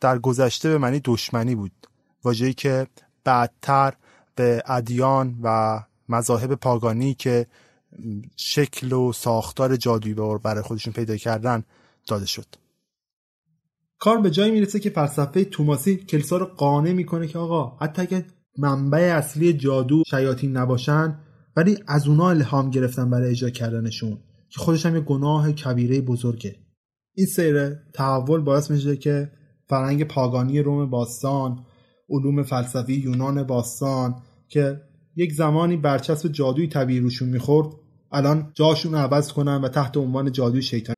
در 0.00 0.18
گذشته 0.18 0.68
به 0.68 0.78
معنی 0.78 1.00
دشمنی 1.04 1.54
بود. 1.54 1.86
واژه‌ای 2.24 2.54
که 2.54 2.86
بعدتر 3.24 3.94
به 4.34 4.62
ادیان 4.66 5.38
و 5.42 5.80
مذاهب 6.08 6.54
پاگانی 6.54 7.14
که 7.14 7.46
شکل 8.36 8.92
و 8.92 9.12
ساختار 9.12 9.76
جادویی 9.76 10.14
برای 10.42 10.62
خودشون 10.62 10.92
پیدا 10.92 11.16
کردن 11.16 11.64
داده 12.06 12.26
شد. 12.26 12.46
کار 13.98 14.20
به 14.20 14.30
جایی 14.30 14.52
می‌رسه 14.52 14.80
که 14.80 14.90
فلسفه 14.90 15.44
توماسی 15.44 15.96
کلیسا 15.96 16.36
رو 16.36 16.46
قانع 16.46 16.92
می‌کنه 16.92 17.26
که 17.26 17.38
آقا 17.38 17.76
حتی 17.80 18.02
اگه 18.02 18.24
منبع 18.58 18.98
اصلی 18.98 19.52
جادو 19.52 20.02
شیاطین 20.10 20.56
نباشن 20.56 21.18
ولی 21.56 21.78
از 21.86 22.08
اونا 22.08 22.30
الهام 22.30 22.70
گرفتن 22.70 23.10
برای 23.10 23.30
اجرا 23.30 23.50
کردنشون 23.50 24.18
که 24.48 24.60
خودش 24.60 24.86
هم 24.86 24.94
یه 24.94 25.00
گناه 25.00 25.52
کبیره 25.52 26.00
بزرگه. 26.00 26.56
این 27.14 27.26
سیر 27.26 27.74
تحول 27.94 28.40
باعث 28.40 28.70
میشه 28.70 28.96
که 28.96 29.30
فرهنگ 29.68 30.04
پاگانی 30.04 30.60
روم 30.60 30.90
باستان 30.90 31.64
علوم 32.10 32.42
فلسفی 32.42 32.94
یونان 32.94 33.42
باستان 33.42 34.14
که 34.48 34.80
یک 35.16 35.32
زمانی 35.32 35.76
برچسب 35.76 36.28
جادوی 36.28 36.66
طبیعی 36.66 37.00
روشون 37.00 37.28
می‌خورد 37.28 37.68
الان 38.12 38.52
جاشون 38.54 38.94
عوض 38.94 39.32
کنن 39.32 39.60
و 39.60 39.68
تحت 39.68 39.96
عنوان 39.96 40.32
جادوی 40.32 40.62
شیطانی. 40.62 40.97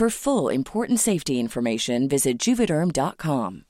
For 0.00 0.10
full 0.10 0.46
important 0.60 0.98
safety 1.00 1.36
information, 1.44 1.98
visit 2.14 2.34
juvederm.com. 2.38 3.64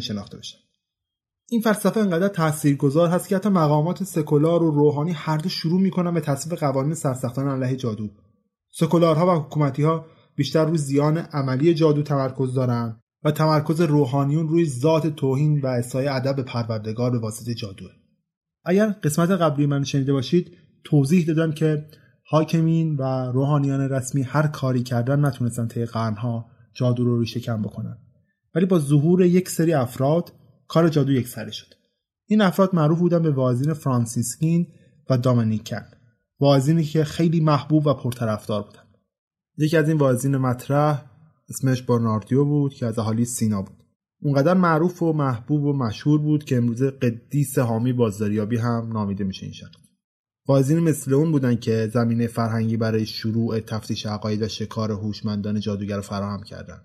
شناخته 0.00 0.36
بشن 0.36 0.58
این 1.50 1.60
فلسفه 1.60 2.00
انقدر 2.00 2.28
تاثیرگذار 2.28 3.08
هست 3.08 3.28
که 3.28 3.36
حتی 3.36 3.48
مقامات 3.48 4.04
سکولار 4.04 4.62
و 4.62 4.70
روحانی 4.70 5.12
هر 5.12 5.36
دو 5.36 5.48
شروع 5.48 5.80
می‌کنن 5.80 6.14
به 6.14 6.20
تصویب 6.20 6.58
قوانین 6.58 6.94
سرسختانه 6.94 7.50
علیه 7.50 7.76
جادو. 7.76 8.10
سکولارها 8.70 9.26
و 9.26 9.40
حکومتی 9.40 9.82
ها 9.82 10.06
بیشتر 10.36 10.64
روی 10.64 10.78
زیان 10.78 11.18
عملی 11.18 11.74
جادو 11.74 12.02
تمرکز 12.02 12.54
دارن 12.54 13.00
و 13.24 13.30
تمرکز 13.30 13.80
روحانیون 13.80 14.48
روی 14.48 14.64
ذات 14.64 15.06
توهین 15.06 15.60
و 15.60 15.66
اسای 15.66 16.08
ادب 16.08 16.42
پروردگار 16.42 17.10
به 17.10 17.18
واسطه 17.18 17.54
جادوه. 17.54 17.90
اگر 18.64 18.88
قسمت 18.88 19.30
قبلی 19.30 19.66
من 19.66 19.84
شنیده 19.84 20.12
باشید 20.12 20.56
توضیح 20.84 21.26
دادم 21.26 21.52
که 21.52 21.86
حاکمین 22.28 22.96
و 22.96 23.02
روحانیان 23.32 23.80
رسمی 23.80 24.22
هر 24.22 24.46
کاری 24.46 24.82
کردن 24.82 25.24
نتونستن 25.24 25.68
طی 25.68 25.84
قرنها 25.84 26.46
جادو 26.74 27.04
رو 27.04 27.20
ریشه 27.20 27.40
کم 27.40 27.62
بکنن. 27.62 27.98
ولی 28.54 28.66
با 28.66 28.78
ظهور 28.78 29.24
یک 29.24 29.48
سری 29.48 29.72
افراد 29.72 30.32
کار 30.68 30.88
جادو 30.88 31.12
یک 31.12 31.28
سره 31.28 31.50
شد. 31.50 31.74
این 32.26 32.40
افراد 32.40 32.74
معروف 32.74 32.98
بودن 32.98 33.22
به 33.22 33.30
واعظین 33.30 33.72
فرانسیسکین 33.72 34.66
و 35.10 35.18
دامنیکن. 35.18 35.82
واعظینی 36.40 36.84
که 36.84 37.04
خیلی 37.04 37.40
محبوب 37.40 37.86
و 37.86 37.94
پرطرفدار 37.94 38.62
بودن. 38.62 38.82
یکی 39.58 39.76
از 39.76 39.88
این 39.88 39.98
واعظین 39.98 40.36
مطرح 40.36 41.04
اسمش 41.48 41.82
برناردیو 41.82 42.44
بود 42.44 42.74
که 42.74 42.86
از 42.86 42.98
اهالی 42.98 43.24
سینا 43.24 43.62
بود. 43.62 43.76
اونقدر 44.22 44.54
معروف 44.54 45.02
و 45.02 45.12
محبوب 45.12 45.64
و 45.64 45.72
مشهور 45.72 46.18
بود 46.20 46.44
که 46.44 46.56
امروز 46.56 46.82
قدیس 46.82 47.58
حامی 47.58 47.92
بازاریابی 47.92 48.56
هم 48.56 48.90
نامیده 48.92 49.24
میشه 49.24 49.46
این 49.46 49.52
شخص. 49.52 49.85
واعظین 50.48 50.78
مثل 50.78 51.14
اون 51.14 51.32
بودن 51.32 51.56
که 51.56 51.90
زمینه 51.92 52.26
فرهنگی 52.26 52.76
برای 52.76 53.06
شروع 53.06 53.60
تفتیش 53.60 54.06
عقاید 54.06 54.42
و 54.42 54.48
شکار 54.48 54.90
هوشمندان 54.90 55.60
جادوگر 55.60 56.00
فراهم 56.00 56.42
کردن. 56.42 56.80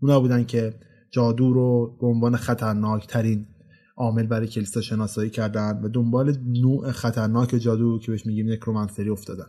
اونا 0.00 0.20
بودن 0.20 0.44
که 0.44 0.74
جادو 1.10 1.52
رو 1.52 1.96
به 2.00 2.06
عنوان 2.06 2.36
خطرناک 2.36 3.06
ترین 3.06 3.46
عامل 3.96 4.26
برای 4.26 4.46
کلیسا 4.46 4.80
شناسایی 4.80 5.30
کردن 5.30 5.80
و 5.82 5.88
دنبال 5.88 6.36
نوع 6.46 6.90
خطرناک 6.90 7.56
جادو 7.58 7.98
که 7.98 8.10
بهش 8.10 8.26
میگیم 8.26 8.52
نکرومنسری 8.52 9.08
افتادن. 9.08 9.46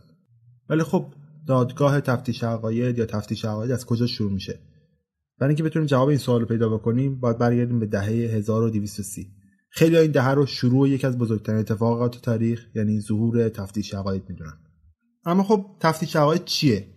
ولی 0.68 0.82
خب 0.82 1.06
دادگاه 1.46 2.00
تفتیش 2.00 2.44
عقاید 2.44 2.98
یا 2.98 3.06
تفتیش 3.06 3.44
عقاید 3.44 3.70
از 3.70 3.86
کجا 3.86 4.06
شروع 4.06 4.32
میشه؟ 4.32 4.58
برای 5.38 5.50
اینکه 5.50 5.62
بتونیم 5.62 5.86
جواب 5.86 6.08
این 6.08 6.18
سوال 6.18 6.40
رو 6.40 6.46
پیدا 6.46 6.68
بکنیم 6.68 7.20
باید 7.20 7.38
برگردیم 7.38 7.80
به 7.80 7.86
دهه 7.86 8.04
1230 8.04 9.35
خیلی 9.76 9.96
این 9.96 10.10
دهه 10.10 10.28
رو 10.28 10.46
شروع 10.46 10.88
یکی 10.88 11.06
از 11.06 11.18
بزرگترین 11.18 11.58
اتفاقات 11.58 12.20
تاریخ 12.20 12.66
یعنی 12.74 13.00
ظهور 13.00 13.48
تفتیش 13.48 13.94
عقاید 13.94 14.22
می‌دونن. 14.28 14.58
اما 15.24 15.42
خب 15.42 15.66
تفتیش 15.80 16.16
عقاید 16.16 16.44
چیه؟ 16.44 16.88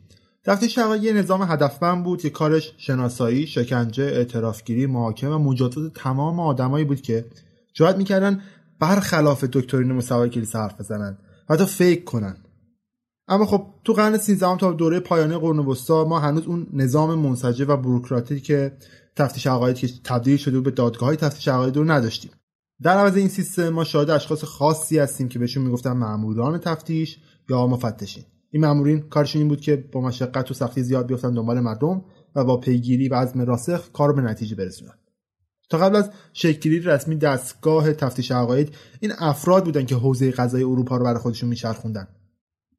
تفتیش 0.43 0.77
عقاید 0.77 1.03
یه 1.03 1.13
نظام 1.13 1.41
هدفمند 1.41 2.03
بود 2.03 2.21
که 2.21 2.29
کارش 2.29 2.73
شناسایی 2.77 3.47
شکنجه 3.47 4.03
اعترافگیری 4.03 4.85
محاکمه 4.85 5.35
و 5.35 5.37
مجازات 5.37 5.93
تمام 5.93 6.39
آدمایی 6.39 6.85
بود 6.85 7.01
که 7.01 7.25
جرأت 7.73 7.97
می‌کردن 7.97 8.41
برخلاف 8.79 9.43
دکترین 9.43 9.93
مصوای 9.93 10.29
کلیسا 10.29 10.59
حرف 10.59 10.79
بزنن 10.79 11.17
و 11.49 11.53
حتی 11.53 11.65
فکر 11.65 12.03
کنن. 12.03 12.37
اما 13.27 13.45
خب 13.45 13.65
تو 13.83 13.93
قرن 13.93 14.17
13 14.17 14.57
تا 14.57 14.71
دوره 14.71 14.99
پایانی 14.99 15.37
قرون 15.37 15.59
وسطا 15.59 16.05
ما 16.05 16.19
هنوز 16.19 16.45
اون 16.45 16.67
نظام 16.73 17.19
منسجم 17.19 17.69
و 17.69 17.77
بوروکراتی 17.77 18.39
که 18.39 18.77
تفتیش 19.15 19.47
عقاید 19.47 19.75
که 19.75 19.87
تبدیل 20.03 20.37
شده 20.37 20.61
به 20.61 20.71
دادگاه 20.71 21.07
های 21.07 21.17
تفتیش 21.17 21.47
عقاید 21.47 21.77
رو 21.77 21.91
نداشتیم. 21.91 22.31
در 22.81 22.97
عوض 22.97 23.15
این 23.15 23.27
سیستم 23.27 23.69
ما 23.69 23.83
شاهد 23.83 24.09
اشخاص 24.09 24.43
خاصی 24.43 24.99
هستیم 24.99 25.27
که 25.27 25.39
بهشون 25.39 25.63
می‌گفتن 25.63 25.91
ماموران 25.91 26.57
تفتیش 26.57 27.17
یا 27.49 27.67
مفتشین. 27.67 28.23
این 28.51 28.65
مامورین 28.65 28.99
کارشون 28.99 29.39
این 29.41 29.49
بود 29.49 29.61
که 29.61 29.75
با 29.91 30.01
مشقت 30.01 30.51
و 30.51 30.53
سختی 30.53 30.83
زیاد 30.83 31.07
بیفتن 31.07 31.33
دنبال 31.33 31.59
مردم 31.59 32.01
و 32.35 32.43
با 32.43 32.57
پیگیری 32.57 33.09
و 33.09 33.15
عزم 33.15 33.41
راسخ 33.41 33.91
کار 33.91 34.13
به 34.13 34.21
نتیجه 34.21 34.55
برسونن. 34.55 34.93
تا 35.69 35.77
قبل 35.77 35.95
از 35.95 36.11
شکلگیری 36.33 36.79
رسمی 36.79 37.15
دستگاه 37.15 37.93
تفتیش 37.93 38.31
عقاید 38.31 38.75
این 38.99 39.11
افراد 39.17 39.65
بودن 39.65 39.85
که 39.85 39.95
حوزه 39.95 40.31
قضایی 40.31 40.63
اروپا 40.63 40.97
رو 40.97 41.03
برای 41.03 41.19
خودشون 41.19 41.49
میچرخوندن. 41.49 42.07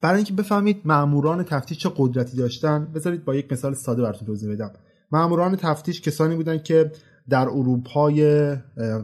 برای 0.00 0.16
اینکه 0.16 0.32
بفهمید 0.32 0.80
ماموران 0.84 1.44
تفتیش 1.44 1.78
چه 1.78 1.92
قدرتی 1.96 2.36
داشتن 2.36 2.92
بذارید 2.94 3.24
با 3.24 3.34
یک 3.34 3.52
مثال 3.52 3.74
ساده 3.74 4.02
براتون 4.02 4.26
توضیح 4.26 4.52
بدم. 4.52 4.72
ماموران 5.12 5.56
تفتیش 5.56 6.00
کسانی 6.00 6.36
بودن 6.36 6.58
که 6.58 6.92
در 7.28 7.48
اروپای 7.48 8.54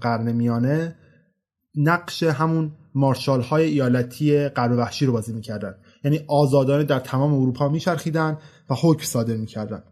قرن 0.00 0.32
میانه 0.32 0.96
نقش 1.76 2.22
همون 2.22 2.72
مارشال 2.94 3.40
های 3.40 3.64
ایالتی 3.64 4.48
غرب 4.48 4.78
وحشی 4.78 5.06
رو 5.06 5.12
بازی 5.12 5.32
می‌کردن. 5.32 5.74
یعنی 6.04 6.20
آزادانه 6.28 6.84
در 6.84 6.98
تمام 6.98 7.34
اروپا 7.34 7.68
میچرخیدن 7.68 8.38
و 8.70 8.74
حکم 8.74 9.04
صادر 9.04 9.36
می‌کردن. 9.36 9.82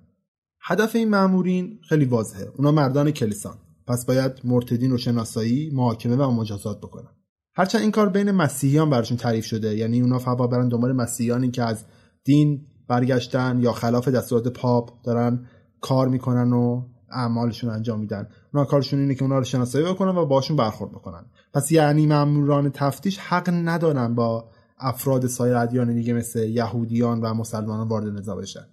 هدف 0.62 0.96
این 0.96 1.10
مامورین 1.10 1.78
خیلی 1.88 2.04
واضحه. 2.04 2.48
اونا 2.56 2.72
مردان 2.72 3.10
کلیسان 3.10 3.58
پس 3.86 4.06
باید 4.06 4.32
مرتدین 4.44 4.90
رو 4.90 4.98
شناسایی 4.98 5.70
محاکمه 5.74 6.16
و 6.16 6.30
مجازات 6.30 6.78
بکنن. 6.78 7.10
هرچند 7.56 7.82
این 7.82 7.90
کار 7.90 8.08
بین 8.08 8.30
مسیحیان 8.30 8.90
براشون 8.90 9.16
تعریف 9.16 9.44
شده 9.44 9.76
یعنی 9.76 10.00
اونا 10.00 10.18
فقط 10.18 10.50
برن 10.50 10.68
دنبال 10.68 10.92
مسیحیانی 10.92 11.50
که 11.50 11.62
از 11.62 11.84
دین 12.24 12.66
برگشتن 12.88 13.60
یا 13.60 13.72
خلاف 13.72 14.08
دستورات 14.08 14.48
پاپ 14.48 15.02
دارن 15.02 15.46
کار 15.80 16.08
می‌کنن 16.08 16.52
و 16.52 16.82
اعمالشون 17.14 17.70
انجام 17.70 18.00
میدن. 18.00 18.28
اونا 18.54 18.64
کارشون 18.64 19.00
اینه 19.00 19.14
که 19.14 19.22
اونا 19.22 19.38
رو 19.38 19.44
شناسایی 19.44 19.84
بکنن 19.84 20.16
و 20.16 20.26
باشون 20.26 20.56
برخورد 20.56 20.90
بکنن. 20.90 21.24
پس 21.54 21.72
یعنی 21.72 22.06
ماموران 22.06 22.70
تفتیش 22.70 23.18
حق 23.18 23.50
ندارن 23.50 24.14
با 24.14 24.50
افراد 24.78 25.26
سایر 25.26 25.56
ادیان 25.56 25.94
دیگه 25.94 26.12
مثل 26.12 26.48
یهودیان 26.48 27.20
و 27.20 27.34
مسلمانان 27.34 27.88
وارد 27.88 28.18
نزاع 28.18 28.40
بشن. 28.40 28.66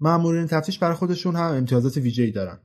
مامورین 0.00 0.46
تفتیش 0.46 0.78
برای 0.78 0.94
خودشون 0.94 1.36
هم 1.36 1.52
امتیازات 1.52 1.96
ویژه‌ای 1.96 2.30
دارن. 2.30 2.58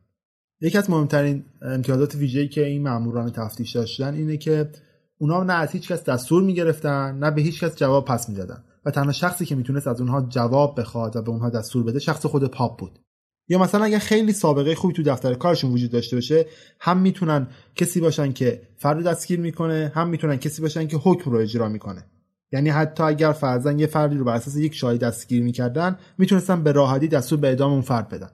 یکی 0.62 0.78
از 0.78 0.90
مهمترین 0.90 1.46
امتیازات 1.62 2.16
ویژه‌ای 2.16 2.48
که 2.48 2.66
این 2.66 2.84
ماموران 2.90 3.30
تفتیش 3.30 3.72
داشتن 3.72 4.14
اینه 4.14 4.38
که 4.38 4.70
اونا 5.18 5.44
نه 5.44 5.54
از 5.54 5.72
هیچ 5.72 5.92
کس 5.92 6.04
دستور 6.04 6.44
می‌گرفتن 6.44 7.18
نه 7.20 7.32
به 7.32 7.42
هیچ 7.42 7.64
کس 7.64 7.76
جواب 7.76 8.06
پس 8.06 8.30
می‌دادن. 8.30 8.64
و 8.86 8.92
تنها 8.92 9.12
شخصی 9.12 9.46
که 9.46 9.56
می‌تونست 9.56 9.88
از 9.88 10.02
اونها 10.02 10.22
جواب 10.22 10.80
بخواد 10.80 11.16
و 11.16 11.22
به 11.22 11.30
اونها 11.30 11.50
دستور 11.50 11.84
بده 11.84 12.00
شخص 12.00 12.26
خود 12.26 12.46
پاپ 12.46 12.80
بود. 12.80 13.00
یا 13.48 13.60
مثلا 13.60 13.84
اگه 13.84 14.00
خیلی 14.00 14.34
سابقه 14.34 14.76
خوبی 14.76 14.94
تو 14.94 15.04
دفتر 15.04 15.34
کارشون 15.34 15.72
وجود 15.72 15.92
داشته 15.92 16.18
باشه 16.18 16.46
هم 16.80 16.98
می‌تونن 16.98 17.48
کسی 17.76 18.02
باشن 18.02 18.34
که 18.34 18.62
فرد 18.78 19.04
دستگیر 19.04 19.40
می‌کنه 19.40 19.92
هم 19.96 20.10
می‌تونن 20.10 20.38
کسی 20.38 20.62
باشن 20.62 20.88
که 20.88 20.98
حکم 20.98 21.32
رو 21.32 21.38
اجرا 21.38 21.70
می‌کنه. 21.70 22.06
یعنی 22.54 22.70
حتی 22.70 23.04
اگر 23.04 23.32
فرزن 23.32 23.80
یه 23.80 23.88
فردی 23.88 24.16
رو 24.16 24.26
بر 24.26 24.36
اساس 24.36 24.56
یک 24.56 24.76
شاهد 24.76 25.00
دستگیر 25.00 25.44
می‌کردن 25.44 25.98
می‌تونستن 26.18 26.64
به 26.64 26.72
راحتی 26.72 27.08
دستور 27.08 27.40
به 27.40 27.48
اعدام 27.48 27.72
اون 27.72 27.82
فرد 27.82 28.10
بدن. 28.10 28.30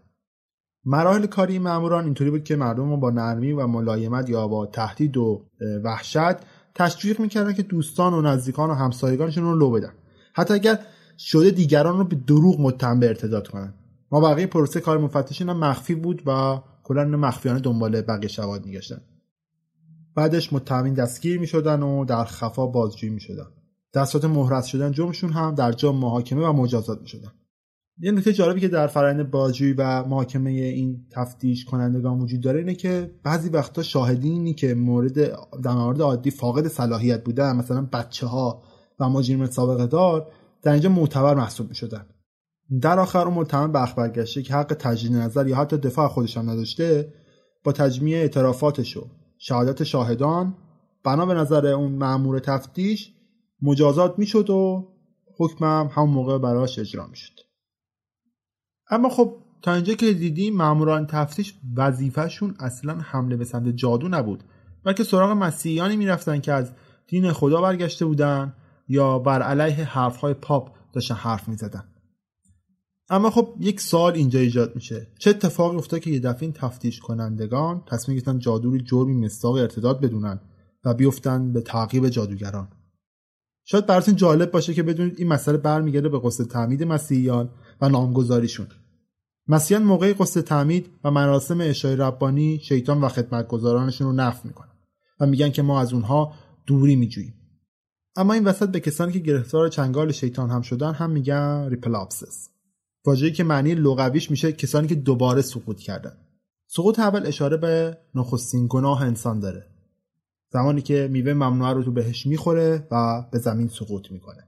مراحل 0.85 1.25
کاری 1.25 1.59
ماموران 1.59 2.05
اینطوری 2.05 2.29
بود 2.29 2.43
که 2.43 2.55
مردم 2.55 2.89
رو 2.89 2.97
با 2.97 3.09
نرمی 3.09 3.51
و 3.51 3.67
ملایمت 3.67 4.29
یا 4.29 4.47
با 4.47 4.65
تهدید 4.65 5.17
و 5.17 5.45
وحشت 5.83 6.35
تشویق 6.75 7.19
می‌کردن 7.19 7.53
که 7.53 7.63
دوستان 7.63 8.13
و 8.13 8.21
نزدیکان 8.21 8.69
و 8.69 8.73
همسایگانشون 8.73 9.43
رو 9.43 9.55
لو 9.55 9.71
بدن. 9.71 9.93
حتی 10.33 10.53
اگر 10.53 10.79
شده 11.17 11.51
دیگران 11.51 11.97
رو 11.97 12.03
به 12.03 12.15
دروغ 12.15 12.61
متهم 12.61 12.99
به 12.99 13.07
ارتداد 13.07 13.47
کنن. 13.47 13.73
ما 14.11 14.21
بقیه 14.21 14.47
پروسه 14.47 14.79
کار 14.79 14.97
مفتشین 14.97 15.49
هم 15.49 15.57
مخفی 15.57 15.95
بود 15.95 16.21
و 16.25 16.59
کلا 16.83 17.05
مخفیانه 17.05 17.59
دنبال 17.59 18.01
بقیه 18.01 18.29
شواهد 18.29 18.65
میگشتن. 18.65 19.01
بعدش 20.15 20.53
متهمین 20.53 20.93
دستگیر 20.93 21.39
می‌شدن 21.39 21.83
و 21.83 22.05
در 22.05 22.23
خفا 22.23 22.67
بازجویی 22.67 23.13
می‌شدن. 23.13 23.47
دستات 23.93 24.25
مهرس 24.25 24.65
شدن 24.65 24.91
جرمشون 24.91 25.31
هم 25.31 25.55
در 25.55 25.71
جا 25.71 25.91
محاکمه 25.91 26.47
و 26.47 26.53
مجازات 26.53 27.01
می‌شدن. 27.01 27.31
یه 27.99 28.11
نکته 28.11 28.33
جالبی 28.33 28.59
که 28.59 28.67
در 28.67 28.87
فرآیند 28.87 29.31
بازجویی 29.31 29.73
و 29.73 30.03
محاکمه 30.03 30.49
این 30.49 31.05
تفتیش 31.11 31.65
کنندگان 31.65 32.19
وجود 32.19 32.41
داره 32.41 32.59
اینه 32.59 32.75
که 32.75 33.11
بعضی 33.23 33.49
وقتا 33.49 33.83
شاهدینی 33.83 34.53
که 34.53 34.73
مورد 34.73 35.13
در 35.63 35.73
مورد 35.73 36.01
عادی 36.01 36.31
فاقد 36.31 36.67
صلاحیت 36.67 37.23
بودن 37.23 37.55
مثلا 37.55 37.81
بچه 37.93 38.27
ها 38.27 38.63
و 38.99 39.09
مجرم 39.09 39.45
سابقه 39.45 39.87
دار 39.87 40.31
در 40.61 40.71
اینجا 40.71 40.89
معتبر 40.89 41.33
محسوب 41.35 41.69
می 41.69 41.75
شدن. 41.75 42.05
در 42.81 42.99
آخر 42.99 43.27
اون 43.27 43.33
متهم 43.33 43.71
به 43.71 44.25
که 44.25 44.53
حق 44.53 44.73
تجدید 44.73 45.15
نظر 45.15 45.47
یا 45.47 45.55
حتی 45.55 45.77
دفاع 45.77 46.07
خودش 46.07 46.37
هم 46.37 46.49
نداشته 46.49 47.13
با 47.63 47.71
تجمیع 47.71 48.17
اعترافاتش 48.17 48.97
و 48.97 49.07
شهادت 49.37 49.83
شاهدان 49.83 50.57
بنا 51.03 51.25
به 51.25 51.33
نظر 51.33 51.65
اون 51.65 51.91
مأمور 51.91 52.39
تفتیش 52.39 53.13
مجازات 53.61 54.19
می‌شد 54.19 54.49
و 54.49 54.87
حکمم 55.37 55.89
همون 55.93 56.09
موقع 56.09 56.37
براش 56.37 56.79
اجرا 56.79 57.07
می‌شد. 57.07 57.33
اما 58.89 59.09
خب 59.09 59.35
تا 59.61 59.73
اینجا 59.73 59.93
که 59.93 60.13
دیدیم 60.13 60.55
ماموران 60.55 61.07
تفتیش 61.07 61.53
وظیفهشون 61.77 62.55
اصلا 62.59 62.93
حمله 62.93 63.35
به 63.35 63.45
سمت 63.45 63.75
جادو 63.75 64.07
نبود 64.07 64.43
بلکه 64.83 65.03
سراغ 65.03 65.31
مسیحیانی 65.31 65.95
می‌رفتن 65.95 66.39
که 66.39 66.53
از 66.53 66.71
دین 67.07 67.31
خدا 67.31 67.61
برگشته 67.61 68.05
بودن 68.05 68.53
یا 68.87 69.19
بر 69.19 69.41
علیه 69.41 69.85
حرفهای 69.85 70.33
پاپ 70.33 70.75
داشتن 70.93 71.15
حرف 71.15 71.47
می‌زدن. 71.47 71.83
اما 73.09 73.29
خب 73.29 73.55
یک 73.59 73.81
سال 73.81 74.13
اینجا 74.13 74.39
ایجاد 74.39 74.75
میشه. 74.75 75.07
چه 75.19 75.29
اتفاقی 75.29 75.77
افتاد 75.77 75.99
که 75.99 76.11
یه 76.11 76.19
دفعه 76.19 76.43
این 76.43 76.53
تفتیش 76.53 76.99
کنندگان 76.99 77.83
تصمیم 77.87 78.17
گرفتن 78.17 78.39
جادو 78.39 78.71
رو 78.71 78.77
جرمی 78.77 79.25
مستاق 79.25 79.55
ارتداد 79.55 80.01
بدونن 80.01 80.39
و 80.85 80.93
بیفتن 80.93 81.53
به 81.53 81.61
تعقیب 81.61 82.09
جادوگران؟ 82.09 82.67
شاید 83.65 83.85
براتون 83.85 84.15
جالب 84.15 84.51
باشه 84.51 84.73
که 84.73 84.83
بدونید 84.83 85.15
این 85.17 85.27
مسئله 85.27 85.57
برمیگرده 85.57 86.09
به 86.09 86.19
قصد 86.19 86.43
تعمید 86.43 86.83
مسیحیان 86.83 87.49
و 87.81 87.89
نامگذاریشون. 87.89 88.67
مسیحیان 89.47 89.87
موقع 89.87 90.13
قصد 90.13 90.41
تعمید 90.41 90.89
و 91.03 91.11
مراسم 91.11 91.61
اشای 91.61 91.95
ربانی 91.95 92.59
شیطان 92.59 93.01
و 93.01 93.07
خدمتگزارانشون 93.07 94.07
رو 94.07 94.13
نفی 94.13 94.47
می‌کنن 94.47 94.71
و 95.19 95.25
میگن 95.25 95.49
که 95.49 95.61
ما 95.61 95.81
از 95.81 95.93
اونها 95.93 96.33
دوری 96.65 96.95
میجوییم. 96.95 97.33
اما 98.15 98.33
این 98.33 98.43
وسط 98.43 98.69
به 98.69 98.79
کسانی 98.79 99.13
که 99.13 99.19
گرفتار 99.19 99.69
چنگال 99.69 100.11
شیطان 100.11 100.49
هم 100.49 100.61
شدن 100.61 100.93
هم 100.93 101.11
میگن 101.11 101.69
relapsus 101.69 102.49
واژه‌ای 103.07 103.31
که 103.31 103.43
معنی 103.43 103.75
لغویش 103.75 104.31
میشه 104.31 104.51
کسانی 104.51 104.87
که 104.87 104.95
دوباره 104.95 105.41
سقوط 105.41 105.79
کردن. 105.79 106.17
سقوط 106.67 106.99
اول 106.99 107.27
اشاره 107.27 107.57
به 107.57 107.97
نخستین 108.15 108.67
گناه 108.69 109.01
انسان 109.01 109.39
داره. 109.39 109.65
زمانی 110.53 110.81
که 110.81 111.09
میوه 111.11 111.33
ممنوعه 111.33 111.73
رو 111.73 111.83
تو 111.83 111.91
بهشت 111.91 112.25
می‌خوره 112.25 112.87
و 112.91 113.23
به 113.31 113.39
زمین 113.39 113.67
سقوط 113.67 114.11
می‌کنه. 114.11 114.43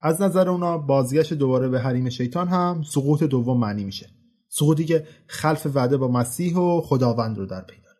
از 0.00 0.22
نظر 0.22 0.48
اونا 0.48 0.78
بازگشت 0.78 1.34
دوباره 1.34 1.68
به 1.68 1.80
حریم 1.80 2.08
شیطان 2.08 2.48
هم 2.48 2.82
سقوط 2.82 3.22
دوم 3.22 3.58
معنی 3.58 3.84
میشه. 3.84 4.10
سقوطی 4.48 4.84
که 4.84 5.06
خلف 5.26 5.66
وعده 5.74 5.96
با 5.96 6.08
مسیح 6.08 6.56
و 6.56 6.80
خداوند 6.80 7.38
رو 7.38 7.46
در 7.46 7.60
پی 7.60 7.76
داره. 7.84 7.98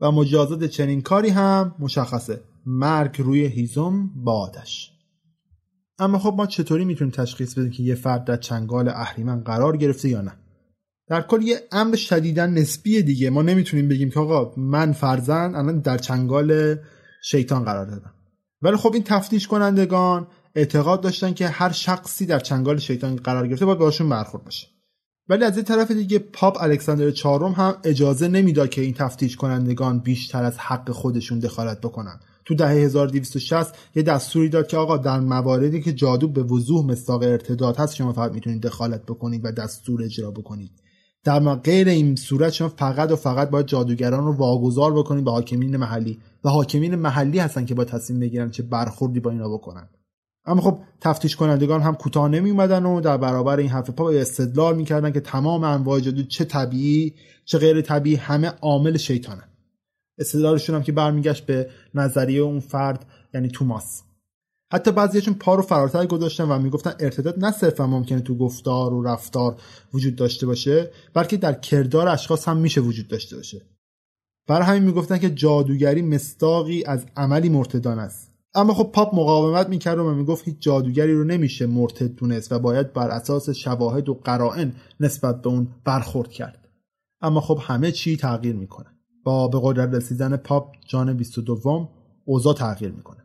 و 0.00 0.12
مجازات 0.12 0.64
چنین 0.64 1.02
کاری 1.02 1.28
هم 1.28 1.74
مشخصه. 1.78 2.40
مرگ 2.66 3.22
روی 3.22 3.46
هیزم 3.46 4.10
با 4.16 4.40
آتش. 4.40 4.95
اما 5.98 6.18
خب 6.18 6.34
ما 6.36 6.46
چطوری 6.46 6.84
می‌تونیم 6.84 7.14
تشخیص 7.14 7.58
بدیم 7.58 7.70
که 7.70 7.82
یه 7.82 7.94
فرد 7.94 8.24
در 8.24 8.36
چنگال 8.36 8.88
اهریمن 8.88 9.40
قرار 9.40 9.76
گرفته 9.76 10.08
یا 10.08 10.20
نه؟ 10.20 10.32
در 11.08 11.22
کل 11.22 11.42
یه 11.42 11.60
امر 11.72 11.96
شدیدا 11.96 12.46
نسبی 12.46 13.02
دیگه. 13.02 13.30
ما 13.30 13.42
نمی‌تونیم 13.42 13.88
بگیم 13.88 14.10
که 14.10 14.20
آقا 14.20 14.52
من 14.56 14.92
فرزن 14.92 15.54
الان 15.54 15.80
در 15.80 15.98
چنگال 15.98 16.76
شیطان 17.22 17.64
قرار 17.64 17.86
دادم. 17.86 18.14
ولی 18.62 18.76
خب 18.76 18.94
این 18.94 19.02
تفتیش 19.02 19.46
کنندگان 19.46 20.26
اعتقاد 20.54 21.00
داشتن 21.00 21.34
که 21.34 21.48
هر 21.48 21.72
شخصی 21.72 22.26
در 22.26 22.38
چنگال 22.38 22.78
شیطان 22.78 23.16
قرار 23.16 23.48
گرفته 23.48 23.66
باید 23.66 23.78
باشون 23.78 24.08
برخورد 24.08 24.44
باشه. 24.44 24.66
ولی 25.28 25.44
از 25.44 25.56
این 25.56 25.64
طرف 25.64 25.90
دیگه 25.90 26.18
پاپ 26.18 26.62
الکساندر 26.62 27.10
چهارم 27.10 27.52
هم 27.52 27.76
اجازه 27.84 28.28
نمی‌داد 28.28 28.68
که 28.68 28.80
این 28.80 28.94
تفتیش 28.94 29.36
کنندگان 29.36 29.98
بیشتر 29.98 30.44
از 30.44 30.58
حق 30.58 30.90
خودشون 30.90 31.38
دخالت 31.38 31.80
بکنن. 31.80 32.20
تو 32.46 32.54
دهه 32.54 32.70
1260 32.70 33.74
یه 33.94 34.02
دستوری 34.02 34.48
داد 34.48 34.66
که 34.66 34.76
آقا 34.76 34.96
در 34.96 35.20
مواردی 35.20 35.80
که 35.80 35.92
جادو 35.92 36.28
به 36.28 36.42
وضوح 36.42 36.86
مستاق 36.86 37.22
ارتداد 37.22 37.76
هست 37.76 37.94
شما 37.94 38.12
فقط 38.12 38.32
می‌تونید 38.32 38.62
دخالت 38.62 39.02
بکنید 39.02 39.44
و 39.44 39.52
دستور 39.52 40.02
اجرا 40.02 40.30
بکنید. 40.30 40.70
در 41.24 41.54
غیر 41.54 41.88
این 41.88 42.16
صورت 42.16 42.52
شما 42.52 42.68
فقط 42.68 43.12
و 43.12 43.16
فقط 43.16 43.50
باید 43.50 43.66
جادوگران 43.66 44.24
رو 44.24 44.32
واگذار 44.32 44.94
بکنید 44.94 45.24
به 45.24 45.30
حاکمین 45.30 45.76
محلی. 45.76 46.18
و 46.44 46.48
حاکمین 46.48 46.94
محلی 46.94 47.38
هستن 47.38 47.64
که 47.64 47.74
با 47.74 47.84
تصمیم 47.84 48.20
بگیرن 48.20 48.50
چه 48.50 48.62
برخوردی 48.62 49.20
با 49.20 49.30
اینا 49.30 49.48
بکنن. 49.48 49.88
اما 50.44 50.62
خب 50.62 50.78
تفتیش 51.00 51.36
کنندگان 51.36 51.82
هم 51.82 51.94
کوتاه 51.94 52.28
نمی 52.28 52.50
اومدن 52.50 52.86
و 52.86 53.00
در 53.00 53.16
برابر 53.16 53.56
این 53.56 53.68
حرف 53.68 53.90
پا 53.90 54.10
استدلال 54.10 54.76
می‌کردن 54.76 55.10
که 55.10 55.20
تمام 55.20 55.64
انواع 55.64 56.00
جادو 56.00 56.22
چه 56.22 56.44
طبیعی 56.44 57.14
چه 57.44 57.58
غیر 57.58 57.80
طبیعی 57.80 58.16
همه 58.16 58.52
عامل 58.62 58.96
شیطانه 58.96 59.42
استدلالشون 60.18 60.76
هم 60.76 60.82
که 60.82 60.92
برمیگشت 60.92 61.46
به 61.46 61.70
نظریه 61.94 62.40
اون 62.40 62.60
فرد 62.60 63.06
یعنی 63.34 63.48
توماس. 63.48 64.02
حتی 64.72 64.92
بعضیشون 64.92 65.34
پا 65.34 65.54
رو 65.54 65.62
فراتر 65.62 66.06
گذاشتن 66.06 66.44
و 66.44 66.58
می‌گفتن 66.58 66.94
ارتداد 67.00 67.44
نه 67.44 67.50
صرفا 67.50 67.86
ممکنه 67.86 68.20
تو 68.20 68.38
گفتار 68.38 68.94
و 68.94 69.02
رفتار 69.02 69.56
وجود 69.94 70.16
داشته 70.16 70.46
باشه 70.46 70.90
بلکه 71.14 71.36
در 71.36 71.52
کردار 71.52 72.08
اشخاص 72.08 72.48
هم 72.48 72.56
میشه 72.56 72.80
وجود 72.80 73.08
داشته 73.08 73.36
باشه. 73.36 73.62
برای 74.48 74.66
همین 74.66 74.82
می‌گفتن 74.82 75.18
که 75.18 75.30
جادوگری 75.30 76.02
مستاقی 76.02 76.84
از 76.84 77.06
عملی 77.16 77.48
مرتدان 77.48 77.98
است. 77.98 78.32
اما 78.54 78.74
خب 78.74 78.90
پاپ 78.92 79.14
مقاومت 79.14 79.68
می‌کرد 79.68 79.98
و 79.98 80.14
می‌گفت 80.14 80.44
هیچ 80.44 80.56
جادوگری 80.60 81.14
رو 81.14 81.24
نمیشه 81.24 81.66
مرتد 81.66 82.14
دونست 82.14 82.52
و 82.52 82.58
باید 82.58 82.92
بر 82.92 83.08
اساس 83.08 83.50
شواهد 83.50 84.08
و 84.08 84.14
قرائن 84.14 84.72
نسبت 85.00 85.42
به 85.42 85.48
اون 85.48 85.68
برخورد 85.84 86.30
کرد. 86.30 86.68
اما 87.20 87.40
خب 87.40 87.58
همه 87.62 87.92
چی 87.92 88.16
تغییر 88.16 88.56
می‌کنه. 88.56 88.95
با 89.26 89.48
به 89.48 89.60
قدرت 89.62 89.94
رسیدن 89.94 90.36
پاپ 90.36 90.74
جان 90.88 91.12
22 91.12 91.88
اوضاع 92.24 92.54
تغییر 92.54 92.92
می‌کنه. 92.92 93.24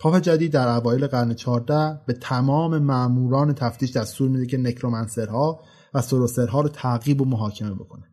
پاپ 0.00 0.18
جدید 0.18 0.52
در 0.52 0.68
اوایل 0.68 1.06
قرن 1.06 1.34
14 1.34 2.00
به 2.06 2.12
تمام 2.12 2.78
ماموران 2.78 3.52
تفتیش 3.52 3.96
دستور 3.96 4.28
میده 4.28 4.46
که 4.46 4.56
نکرومنسرها 4.56 5.60
و 5.94 6.02
سروسرها 6.02 6.60
رو 6.60 6.68
تعقیب 6.68 7.20
و 7.20 7.24
محاکمه 7.24 7.74
بکنه. 7.74 8.04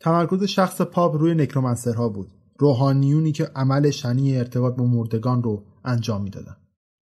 تمرکز 0.00 0.44
شخص 0.44 0.80
پاپ 0.80 1.14
روی 1.14 1.34
نکرومنسرها 1.34 2.08
بود. 2.08 2.28
روحانیونی 2.58 3.32
که 3.32 3.44
عمل 3.44 3.90
شنی 3.90 4.36
ارتباط 4.36 4.74
با 4.74 4.84
مردگان 4.84 5.42
رو 5.42 5.64
انجام 5.84 6.22
می‌دادن. 6.22 6.56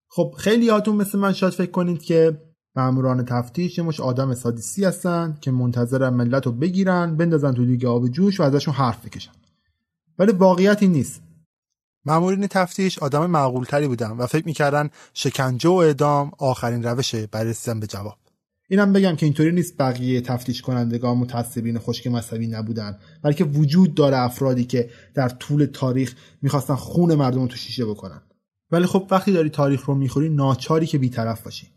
خب 0.09 0.33
خیلی 0.37 0.65
یادتون 0.65 0.95
مثل 0.95 1.19
من 1.19 1.33
شاید 1.33 1.53
فکر 1.53 1.71
کنید 1.71 2.01
که 2.01 2.41
ماموران 2.75 3.25
تفتیش 3.25 3.77
یه 3.77 3.83
مش 3.83 3.99
آدم 3.99 4.33
سادیسی 4.33 4.85
هستن 4.85 5.37
که 5.41 5.51
منتظر 5.51 6.09
ملت 6.09 6.45
رو 6.45 6.51
بگیرن 6.51 7.17
بندازن 7.17 7.53
تو 7.53 7.65
دیگه 7.65 7.87
آب 7.87 8.07
جوش 8.07 8.39
و 8.39 8.43
ازشون 8.43 8.73
حرف 8.73 9.05
بکشن. 9.05 9.31
ولی 10.19 10.31
واقعیت 10.31 10.83
این 10.83 10.91
نیست 10.91 11.21
مامورین 12.05 12.47
تفتیش 12.47 12.99
آدم 12.99 13.25
معقولتری 13.25 13.87
بودن 13.87 14.11
و 14.11 14.27
فکر 14.27 14.45
می‌کردن 14.45 14.89
شکنجه 15.13 15.69
و 15.69 15.73
اعدام 15.73 16.31
آخرین 16.37 16.83
روشه 16.83 17.27
برای 17.27 17.49
رسیدن 17.49 17.79
به 17.79 17.87
جواب. 17.87 18.17
اینم 18.69 18.93
بگم 18.93 19.15
که 19.15 19.25
اینطوری 19.25 19.51
نیست 19.51 19.77
بقیه 19.77 20.21
تفتیش 20.21 20.61
کنندگان 20.61 21.17
متعصبین 21.17 21.79
خشک 21.79 22.07
مذهبی 22.07 22.47
نبودن 22.47 22.99
بلکه 23.21 23.43
وجود 23.43 23.95
داره 23.95 24.17
افرادی 24.17 24.65
که 24.65 24.89
در 25.13 25.29
طول 25.29 25.65
تاریخ 25.65 26.15
می‌خواستن 26.41 26.75
خون 26.75 27.15
مردم 27.15 27.41
رو 27.41 27.47
تو 27.47 27.55
شیشه 27.55 27.85
بکنن. 27.85 28.21
ولی 28.71 28.85
خب 28.85 29.07
وقتی 29.11 29.33
داری 29.33 29.49
تاریخ 29.49 29.85
رو 29.85 29.95
می‌خوری 29.95 30.29
ناچاری 30.29 30.85
که 30.85 30.97
بیطرف 30.97 31.43
باشی. 31.43 31.67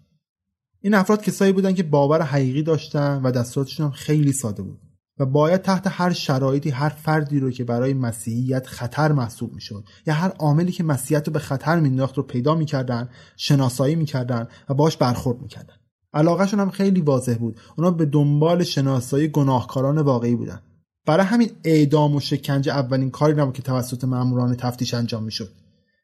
این 0.80 0.94
افراد 0.94 1.22
کسایی 1.22 1.52
بودن 1.52 1.74
که 1.74 1.82
باور 1.82 2.22
حقیقی 2.22 2.62
داشتن 2.62 3.20
و 3.22 3.30
دستوراتشون 3.30 3.86
هم 3.86 3.92
خیلی 3.92 4.32
ساده 4.32 4.62
بود. 4.62 4.80
و 5.18 5.26
باید 5.26 5.62
تحت 5.62 5.86
هر 5.86 6.12
شرایطی 6.12 6.70
هر 6.70 6.88
فردی 6.88 7.40
رو 7.40 7.50
که 7.50 7.64
برای 7.64 7.94
مسیحیت 7.94 8.66
خطر 8.66 9.12
محسوب 9.12 9.54
می‌شد 9.54 9.84
یا 10.06 10.14
هر 10.14 10.28
عاملی 10.28 10.72
که 10.72 10.84
مسیحیت 10.84 11.26
رو 11.26 11.32
به 11.32 11.38
خطر 11.38 11.80
مینداخت 11.80 12.16
رو 12.16 12.22
پیدا 12.22 12.54
می‌کردن 12.54 13.08
شناسایی 13.36 13.94
می‌کردن 13.94 14.48
و 14.68 14.74
باش 14.74 14.96
برخورد 14.96 15.42
می‌کردن. 15.42 15.74
علاقهشون 16.14 16.60
هم 16.60 16.70
خیلی 16.70 17.00
واضح 17.00 17.34
بود. 17.34 17.60
اونا 17.76 17.90
به 17.90 18.06
دنبال 18.06 18.64
شناسایی 18.64 19.28
گناهکاران 19.28 19.98
واقعی 19.98 20.34
بودن. 20.34 20.60
برای 21.06 21.26
همین 21.26 21.50
اعدام 21.64 22.14
و 22.14 22.20
شکنجه 22.20 22.72
اولین 22.72 23.10
کاری 23.10 23.34
نبود 23.34 23.54
که 23.54 23.62
توسط 23.62 24.04
ماموران 24.04 24.54
تفتیش 24.54 24.94
انجام 24.94 25.24
می‌شد. 25.24 25.52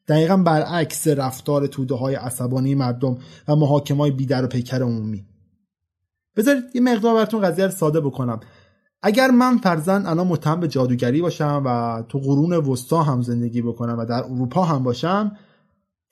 دقیقا 0.08 0.36
برعکس 0.36 1.08
رفتار 1.08 1.66
توده 1.66 1.94
های 1.94 2.14
عصبانی 2.14 2.74
مردم 2.74 3.18
و 3.48 3.56
محاکمه 3.56 3.98
های 3.98 4.10
بیدر 4.10 4.44
و 4.44 4.48
پیکر 4.48 4.82
عمومی. 4.82 5.26
بذارید 6.36 6.64
یه 6.74 6.80
مقدار 6.80 7.14
براتون 7.14 7.40
قضیه 7.40 7.64
رو 7.64 7.70
ساده 7.70 8.00
بکنم. 8.00 8.40
اگر 9.02 9.30
من 9.30 9.58
فرزن 9.58 10.06
الان 10.06 10.26
متهم 10.26 10.60
به 10.60 10.68
جادوگری 10.68 11.22
باشم 11.22 11.62
و 11.66 12.02
تو 12.08 12.18
قرون 12.18 12.52
وسطا 12.52 13.02
هم 13.02 13.22
زندگی 13.22 13.62
بکنم 13.62 13.98
و 13.98 14.04
در 14.04 14.24
اروپا 14.24 14.64
هم 14.64 14.82
باشم 14.82 15.36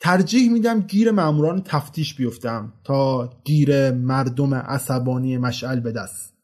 ترجیح 0.01 0.53
میدم 0.53 0.81
گیر 0.81 1.11
ماموران 1.11 1.63
تفتیش 1.65 2.15
بیفتم 2.15 2.73
تا 2.85 3.31
گیر 3.45 3.91
مردم 3.91 4.55
عصبانی 4.55 5.39
مشعل 5.39 5.81
به 5.81 5.93
دست. 5.93 6.37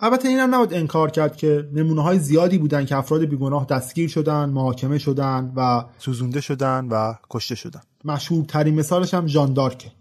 البته 0.00 0.28
اینم 0.28 0.54
نباید 0.54 0.74
انکار 0.74 1.10
کرد 1.10 1.36
که 1.36 1.68
نمونه 1.72 2.02
های 2.02 2.18
زیادی 2.18 2.58
بودن 2.58 2.84
که 2.84 2.96
افراد 2.96 3.24
بیگناه 3.24 3.66
دستگیر 3.66 4.08
شدن 4.08 4.44
محاکمه 4.44 4.98
شدن 4.98 5.52
و 5.56 5.84
سوزونده 5.98 6.40
شدن 6.40 6.88
و 6.90 7.14
کشته 7.30 7.54
شدن. 7.54 7.80
مشهورترین 8.04 8.74
مثالش 8.74 9.14
هم 9.14 9.26
ژاندارکه. 9.26 9.92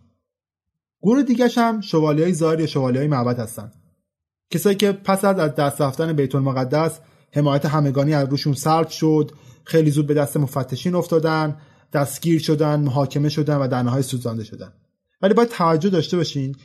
گروه 1.02 1.24
دیگه 1.24 1.48
هم 1.58 1.82
شوالیه 1.82 2.24
های 2.24 2.34
ظاهر 2.34 2.60
یا 2.60 2.68
شوالیه 2.68 3.00
های 3.00 3.08
معبد 3.08 3.40
هستن. 3.40 3.72
کسایی 4.50 4.76
که 4.76 4.92
پس 4.92 5.26
از 5.26 5.40
از 5.40 5.56
دست 5.56 5.82
رفتن 5.82 6.14
بیت 6.14 6.36
المقدس 6.36 7.00
حمایت 7.32 7.66
همگانی 7.66 8.14
از 8.14 8.30
روشون 8.30 8.54
سلب 8.54 8.88
شد 8.88 9.32
خیلی 9.64 9.92
زود 9.92 10.08
به 10.08 10.14
دست 10.14 10.38
مفتشین 10.38 10.96
افتادن 10.96 11.58
دستگیر 11.94 12.42
شدن 12.42 12.80
محاکمه 12.80 13.30
شدن 13.30 13.58
و 13.58 13.68
در 13.68 13.84
نهایت 13.84 14.06
سوزانده 14.06 14.44
شدن. 14.44 14.74
ولی 15.22 15.34
باید 15.34 15.50
توجه 15.50 15.90
داشته 15.90 16.18
باشین 16.18 16.56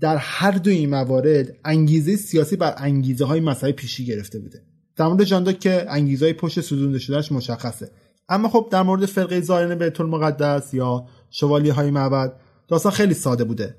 در 0.00 0.16
هر 0.16 0.50
دو 0.50 0.70
این 0.70 0.90
موارد 0.90 1.56
انگیزه 1.64 2.16
سیاسی 2.16 2.56
بر 2.56 2.74
انگیزه 2.76 3.24
های 3.24 3.40
مسئله 3.40 3.72
پیشی 3.72 4.06
گرفته 4.06 4.38
بوده. 4.38 4.62
در 4.96 5.06
مورد 5.06 5.24
جانداک 5.24 5.60
که 5.60 5.86
انگیزه 5.88 6.24
های 6.24 6.32
پشت 6.32 6.60
سوزونده 6.60 6.98
شدنش 6.98 7.32
مشخصه. 7.32 7.90
اما 8.28 8.48
خب 8.48 8.68
در 8.70 8.82
مورد 8.82 9.06
فرقه 9.06 9.40
زائرین 9.40 9.78
بیت 9.78 10.00
المقدس 10.00 10.74
یا 10.74 11.06
شوالیه 11.30 11.72
های 11.72 11.90
معبد 11.90 12.32
داستان 12.68 12.92
خیلی 12.92 13.14
ساده 13.14 13.44
بوده. 13.44 13.76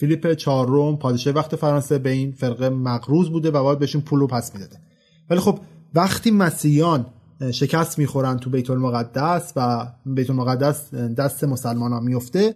فیلیپ 0.00 0.32
چهارم 0.32 0.96
پادشاه 0.96 1.34
وقت 1.34 1.56
فرانسه 1.56 1.98
به 1.98 2.10
این 2.10 2.32
فرقه 2.32 2.68
مقروض 2.68 3.28
بوده 3.28 3.50
و 3.50 3.62
باید 3.62 3.78
بهشون 3.78 4.00
پولو 4.00 4.26
پس 4.26 4.54
می‌داده. 4.54 4.76
ولی 5.30 5.40
خب 5.40 5.58
وقتی 5.94 6.30
مسیحیان 6.30 7.06
شکست 7.50 7.98
می‌خورن 7.98 8.38
تو 8.38 8.50
بیت 8.50 8.70
المقدس 8.70 9.52
و 9.56 9.86
بیت 10.06 10.30
المقدس 10.30 10.94
دست 10.94 11.44
مسلمان 11.44 11.92
ها 11.92 12.00
میفته 12.00 12.54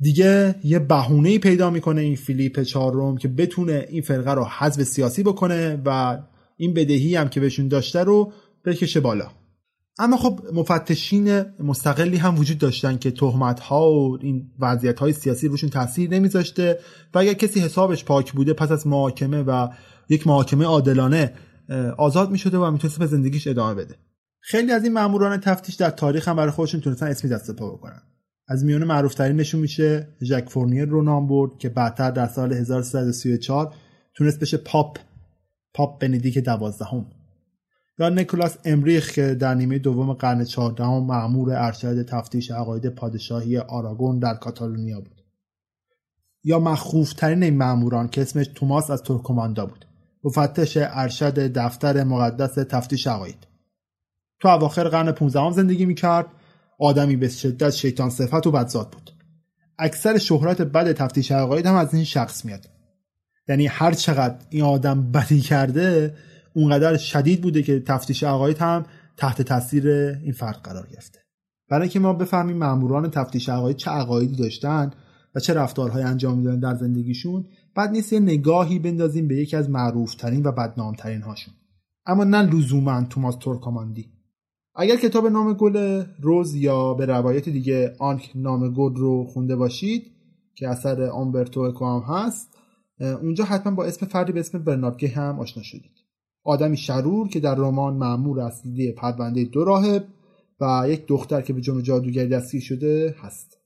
دیگه 0.00 0.54
یه 0.64 0.78
بهونه 0.78 1.38
پیدا 1.38 1.70
می‌کنه 1.70 2.00
این 2.00 2.16
فیلیپ 2.16 2.62
چهارم 2.62 3.16
که 3.16 3.28
بتونه 3.28 3.86
این 3.88 4.02
فرقه 4.02 4.32
رو 4.32 4.44
حذف 4.44 4.82
سیاسی 4.82 5.22
بکنه 5.22 5.82
و 5.84 6.18
این 6.56 6.74
بدهی 6.74 7.16
هم 7.16 7.28
که 7.28 7.40
بهشون 7.40 7.68
داشته 7.68 8.04
رو 8.04 8.32
بکشه 8.64 9.00
بالا. 9.00 9.30
اما 9.98 10.16
خب 10.16 10.40
مفتشین 10.52 11.40
مستقلی 11.40 12.16
هم 12.16 12.38
وجود 12.38 12.58
داشتن 12.58 12.98
که 12.98 13.10
تهمت 13.10 13.60
ها 13.60 13.90
و 13.90 14.18
این 14.20 14.50
وضعیت 14.58 14.98
های 14.98 15.12
سیاسی 15.12 15.48
روشون 15.48 15.70
تاثیر 15.70 16.10
نمیذاشته 16.10 16.78
و 17.14 17.18
اگر 17.18 17.32
کسی 17.32 17.60
حسابش 17.60 18.04
پاک 18.04 18.32
بوده 18.32 18.52
پس 18.52 18.70
از 18.70 18.86
محاکمه 18.86 19.42
و 19.42 19.68
یک 20.08 20.26
محاکمه 20.26 20.64
عادلانه 20.64 21.32
آزاد 21.98 22.30
می‌شده 22.30 22.58
و 22.58 22.70
می‌تونست 22.70 22.98
به 22.98 23.06
زندگیش 23.06 23.46
ادامه 23.46 23.74
بده. 23.74 23.94
خیلی 24.40 24.72
از 24.72 24.84
این 24.84 24.92
ماموران 24.92 25.40
تفتیش 25.40 25.74
در 25.74 25.90
تاریخ 25.90 26.28
هم 26.28 26.36
برای 26.36 26.50
خودشون 26.50 26.80
تونستن 26.80 27.06
اسمی 27.06 27.30
دست 27.30 27.45
و 27.45 27.50
پا 27.50 27.70
بکنن. 27.70 28.02
از 28.48 28.64
میون 28.64 28.84
معروف‌هاشون 28.84 29.60
میشه 29.60 30.08
ژاک 30.22 30.48
فورنیر 30.48 30.84
رو 30.84 31.02
نام 31.02 31.26
برد 31.26 31.58
که 31.58 31.68
بعدتر 31.68 32.10
در 32.10 32.26
سال 32.26 32.52
1334 32.52 33.74
تونست 34.14 34.40
بشه 34.40 34.56
پاپ 34.56 34.98
پاپ 35.74 36.00
بندیکت 36.00 36.38
دوازدهم. 36.38 37.06
یا 37.98 38.08
نیکولاس 38.08 38.56
امریخ 38.64 39.12
که 39.12 39.34
در 39.34 39.54
نیمه 39.54 39.78
دوم 39.78 40.12
قرن 40.12 40.44
چهاردهم 40.44 41.04
مأمور 41.04 41.52
ارشد 41.52 42.02
تفتیش 42.02 42.50
عقاید 42.50 42.88
پادشاهی 42.88 43.58
آراگون 43.58 44.18
در 44.18 44.34
کاتالونیا 44.34 45.00
بود. 45.00 45.22
یا 46.44 46.58
مخوفترین 46.58 47.42
این 47.42 47.56
مأموران 47.56 48.08
که 48.08 48.22
اسمش 48.22 48.46
توماس 48.54 48.90
از 48.90 49.02
ترکماندا 49.02 49.66
بود. 49.66 49.86
مفتش 50.24 50.78
ارشد 50.80 51.38
دفتر 51.38 52.04
مقدس 52.04 52.54
تفتیش 52.54 53.06
عقاید. 53.06 53.46
تو 54.40 54.48
اواخر 54.48 54.88
قرن 54.88 55.12
15 55.12 55.50
زندگی 55.52 55.86
می‌کرد. 55.86 56.26
آدمی 56.78 57.16
به 57.16 57.28
شدت 57.28 57.70
شیطان 57.70 58.10
صفت 58.10 58.46
و 58.46 58.50
بدزاد 58.50 58.90
بود. 58.90 59.10
اکثر 59.78 60.18
شهرت 60.18 60.62
بد 60.62 60.92
تفتیش 60.92 61.32
عقاید 61.32 61.66
هم 61.66 61.74
از 61.74 61.94
این 61.94 62.04
شخص 62.04 62.44
میاد. 62.44 62.68
یعنی 63.48 63.66
هر 63.66 63.92
چقدر 63.92 64.36
این 64.50 64.62
آدم 64.62 65.12
بدی 65.12 65.40
کرده 65.40 66.14
اونقدر 66.54 66.96
شدید 66.96 67.40
بوده 67.42 67.62
که 67.62 67.80
تفتیش 67.80 68.22
عقاید 68.22 68.58
هم 68.58 68.86
تحت 69.16 69.42
تاثیر 69.42 69.88
این 69.88 70.32
فرد 70.32 70.60
قرار 70.64 70.86
گرفته. 70.92 71.18
برای 71.70 71.82
اینکه 71.82 72.00
ما 72.00 72.12
بفهمیم 72.12 72.56
ماموران 72.56 73.10
تفتیش 73.10 73.48
عقاید 73.48 73.76
چه 73.76 73.90
عقایدی 73.90 74.36
داشتن 74.36 74.90
و 75.34 75.40
چه 75.40 75.54
رفتارهایی 75.54 76.04
انجام 76.04 76.38
می‌دادن 76.38 76.60
در 76.60 76.74
زندگیشون 76.74 77.44
بعد 77.74 77.90
نیست 77.90 78.12
یه 78.12 78.20
نگاهی 78.20 78.78
بندازیم 78.78 79.28
به 79.28 79.36
یکی 79.36 79.56
از 79.56 79.70
معروفترین 79.70 80.46
و 80.46 80.52
بدنامترین 80.52 81.22
هاشون 81.22 81.54
اما 82.06 82.24
نه 82.24 82.42
لزوما 82.42 83.04
توماس 83.04 83.36
تورکاماندی 83.36 84.08
اگر 84.74 84.96
کتاب 84.96 85.26
نام 85.26 85.52
گل 85.52 86.04
روز 86.20 86.54
یا 86.54 86.94
به 86.94 87.06
روایت 87.06 87.48
دیگه 87.48 87.96
آنک 87.98 88.32
نام 88.34 88.72
گل 88.72 88.94
رو 88.94 89.26
خونده 89.26 89.56
باشید 89.56 90.12
که 90.54 90.68
اثر 90.68 91.02
آمبرتو 91.02 91.60
اکوام 91.60 92.02
هست 92.02 92.48
اونجا 93.00 93.44
حتما 93.44 93.74
با 93.74 93.84
اسم 93.84 94.06
فردی 94.06 94.32
به 94.32 94.40
اسم 94.40 94.58
برناردگه 94.58 95.08
هم 95.08 95.40
آشنا 95.40 95.62
شدید. 95.62 96.03
آدمی 96.44 96.76
شرور 96.76 97.28
که 97.28 97.40
در 97.40 97.54
رمان 97.54 97.94
معمور 97.94 98.40
اصلی 98.40 98.92
پرونده 98.92 99.44
دو 99.44 99.64
راهب 99.64 100.04
و 100.60 100.84
یک 100.88 101.06
دختر 101.06 101.40
که 101.40 101.52
به 101.52 101.60
جرم 101.60 101.80
جادوگری 101.80 102.28
دستگیر 102.28 102.60
شده 102.60 103.14
هست. 103.18 103.58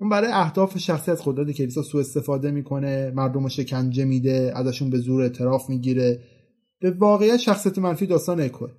اون 0.00 0.10
برای 0.10 0.32
اهداف 0.32 0.78
شخصی 0.78 1.10
از 1.10 1.22
قدرت 1.24 1.50
کلیسا 1.50 1.82
سوء 1.82 2.00
استفاده 2.00 2.50
می‌کنه 2.50 3.12
مردم 3.14 3.42
رو 3.42 3.48
شکنجه 3.48 4.04
میده 4.04 4.52
ازشون 4.54 4.90
به 4.90 4.98
زور 4.98 5.22
اعتراف 5.22 5.70
می‌گیره. 5.70 6.20
به 6.80 6.90
واقعیت 6.90 7.36
شخصیت 7.36 7.78
منفی 7.78 8.06
داستان 8.06 8.40
اکوه 8.40 8.70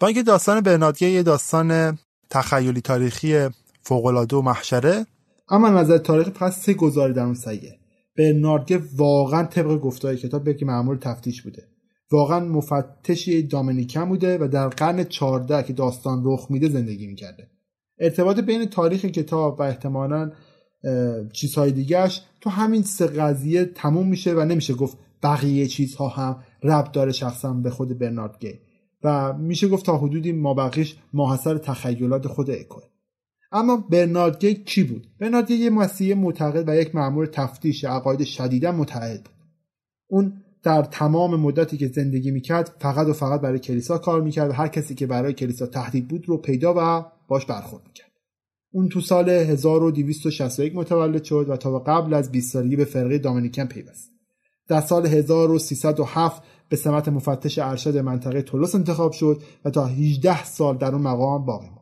با 0.00 0.06
اینکه 0.06 0.22
داستان 0.22 0.60
برنادگه 0.60 1.10
یه 1.10 1.22
داستان 1.22 1.98
تخیلی 2.30 2.80
تاریخی 2.80 3.48
فوقالعاده 3.82 4.36
و 4.36 4.42
محشره 4.42 5.06
اما 5.48 5.68
نظر 5.68 5.98
تاریخی 5.98 6.30
فقط 6.30 6.52
سه 6.52 6.74
گزاره 6.74 7.12
در 7.12 7.22
اون 7.22 7.34
سیه 7.34 7.78
برناردگه 8.18 8.82
واقعا 8.96 9.44
طبق 9.44 9.80
گفتای 9.80 10.16
کتاب 10.16 10.44
به 10.44 10.54
که 10.54 10.66
معمول 10.66 10.96
تفتیش 10.96 11.42
بوده. 11.42 11.68
واقعا 12.10 12.40
مفتشی 12.40 13.42
دامنیکن 13.42 14.04
بوده 14.04 14.38
و 14.38 14.48
در 14.48 14.68
قرن 14.68 15.04
14 15.04 15.62
که 15.62 15.72
داستان 15.72 16.22
رخ 16.24 16.46
میده 16.50 16.68
زندگی 16.68 17.06
می‌کرده. 17.06 17.50
ارتباط 17.98 18.40
بین 18.40 18.64
تاریخ 18.64 19.04
کتاب 19.04 19.60
و 19.60 19.62
احتمالا 19.62 20.32
چیزهای 21.32 21.72
دیگهش 21.72 22.22
تو 22.40 22.50
همین 22.50 22.82
سه 22.82 23.06
قضیه 23.06 23.64
تموم 23.64 24.08
میشه 24.08 24.34
و 24.34 24.44
نمیشه 24.44 24.74
گفت 24.74 24.98
بقیه 25.22 25.66
چیزها 25.66 26.08
هم 26.08 26.36
ربط 26.62 26.92
داره 26.92 27.12
شخصا 27.12 27.52
به 27.52 27.70
خود 27.70 27.98
برنارد 27.98 28.38
گی. 28.40 28.60
و 29.02 29.32
میشه 29.32 29.68
گفت 29.68 29.86
تا 29.86 29.98
حدودی 29.98 30.32
ما 30.32 30.54
بقیش 30.54 30.96
ماحصر 31.12 31.58
تخیلات 31.58 32.26
خود 32.28 32.50
اکوه. 32.50 32.82
اما 33.52 33.76
برنارد 33.76 34.44
گی 34.44 34.54
کی 34.54 34.84
بود؟ 34.84 35.06
برنارد 35.18 35.46
گی 35.46 35.54
یه 35.54 35.70
مسیحی 35.70 36.14
معتقد 36.14 36.68
و 36.68 36.76
یک 36.76 36.94
مأمور 36.94 37.26
تفتیش 37.26 37.84
عقاید 37.84 38.24
شدیدا 38.24 38.72
متحد 38.72 39.24
بود. 39.24 39.34
اون 40.06 40.39
در 40.62 40.82
تمام 40.82 41.40
مدتی 41.40 41.76
که 41.76 41.88
زندگی 41.88 42.30
می‌کرد 42.30 42.76
فقط 42.78 43.06
و 43.06 43.12
فقط 43.12 43.40
برای 43.40 43.58
کلیسا 43.58 43.98
کار 43.98 44.20
می‌کرد 44.20 44.50
و 44.50 44.52
هر 44.52 44.68
کسی 44.68 44.94
که 44.94 45.06
برای 45.06 45.32
کلیسا 45.32 45.66
تهدید 45.66 46.08
بود 46.08 46.28
رو 46.28 46.36
پیدا 46.36 46.74
و 46.76 47.04
باش 47.28 47.46
برخورد 47.46 47.82
می‌کرد. 47.86 48.10
اون 48.72 48.88
تو 48.88 49.00
سال 49.00 49.28
1261 49.28 50.76
متولد 50.76 51.24
شد 51.24 51.46
و 51.48 51.56
تا 51.56 51.78
قبل 51.78 52.14
از 52.14 52.32
20 52.32 52.52
سالگی 52.52 52.76
به 52.76 52.84
فرقه 52.84 53.18
دامنیکن 53.18 53.64
پیوست. 53.64 54.10
در 54.68 54.80
سال 54.80 55.06
1307 55.06 56.42
به 56.68 56.76
سمت 56.76 57.08
مفتش 57.08 57.58
ارشد 57.58 57.98
منطقه 57.98 58.42
تولوس 58.42 58.74
انتخاب 58.74 59.12
شد 59.12 59.42
و 59.64 59.70
تا 59.70 59.86
18 59.86 60.44
سال 60.44 60.76
در 60.76 60.92
اون 60.92 61.02
مقام 61.02 61.44
باقی 61.44 61.66
ماند 61.66 61.80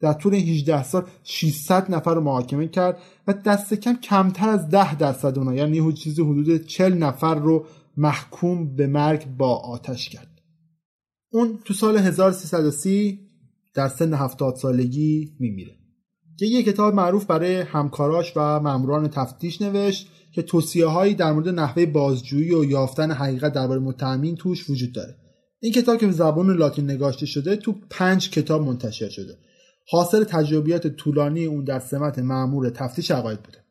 در 0.00 0.12
طول 0.12 0.34
18 0.34 0.82
سال 0.82 1.04
600 1.22 1.94
نفر 1.94 2.14
رو 2.14 2.20
محاکمه 2.20 2.68
کرد 2.68 2.98
و 3.26 3.32
دست 3.32 3.74
کم 3.74 3.96
کمتر 3.96 4.48
از 4.48 4.68
10 4.68 4.94
درصد 4.94 5.38
اونها 5.38 5.54
یعنی 5.54 5.92
چیزی 5.92 6.22
حدود 6.22 6.66
40 6.66 6.92
نفر 6.92 7.34
رو 7.34 7.64
محکوم 7.96 8.76
به 8.76 8.86
مرگ 8.86 9.26
با 9.36 9.56
آتش 9.56 10.08
کرد. 10.08 10.40
اون 11.30 11.58
تو 11.64 11.74
سال 11.74 11.96
1330 11.96 13.20
در 13.74 13.88
سن 13.88 14.14
70 14.14 14.56
سالگی 14.56 15.36
میمیره. 15.40 15.76
که 16.38 16.46
یه 16.46 16.62
کتاب 16.62 16.94
معروف 16.94 17.26
برای 17.26 17.60
همکاراش 17.60 18.32
و 18.36 18.60
ماموران 18.60 19.08
تفتیش 19.08 19.62
نوشت 19.62 20.08
که 20.32 20.42
توصیه 20.42 20.86
هایی 20.86 21.14
در 21.14 21.32
مورد 21.32 21.48
نحوه 21.48 21.86
بازجویی 21.86 22.54
و 22.54 22.64
یافتن 22.64 23.10
حقیقت 23.10 23.52
درباره 23.52 23.80
متهمین 23.80 24.36
توش 24.36 24.70
وجود 24.70 24.92
داره. 24.92 25.16
این 25.60 25.72
کتاب 25.72 25.98
که 25.98 26.06
به 26.06 26.12
زبان 26.12 26.56
لاتین 26.56 26.90
نگاشته 26.90 27.26
شده 27.26 27.56
تو 27.56 27.74
پنج 27.90 28.30
کتاب 28.30 28.62
منتشر 28.62 29.08
شده. 29.08 29.38
حاصل 29.90 30.24
تجربیات 30.24 30.86
طولانی 30.86 31.44
اون 31.44 31.64
در 31.64 31.78
سمت 31.78 32.18
معمور 32.18 32.70
تفتیش 32.70 33.10
عقاید 33.10 33.42
بوده. 33.42 33.61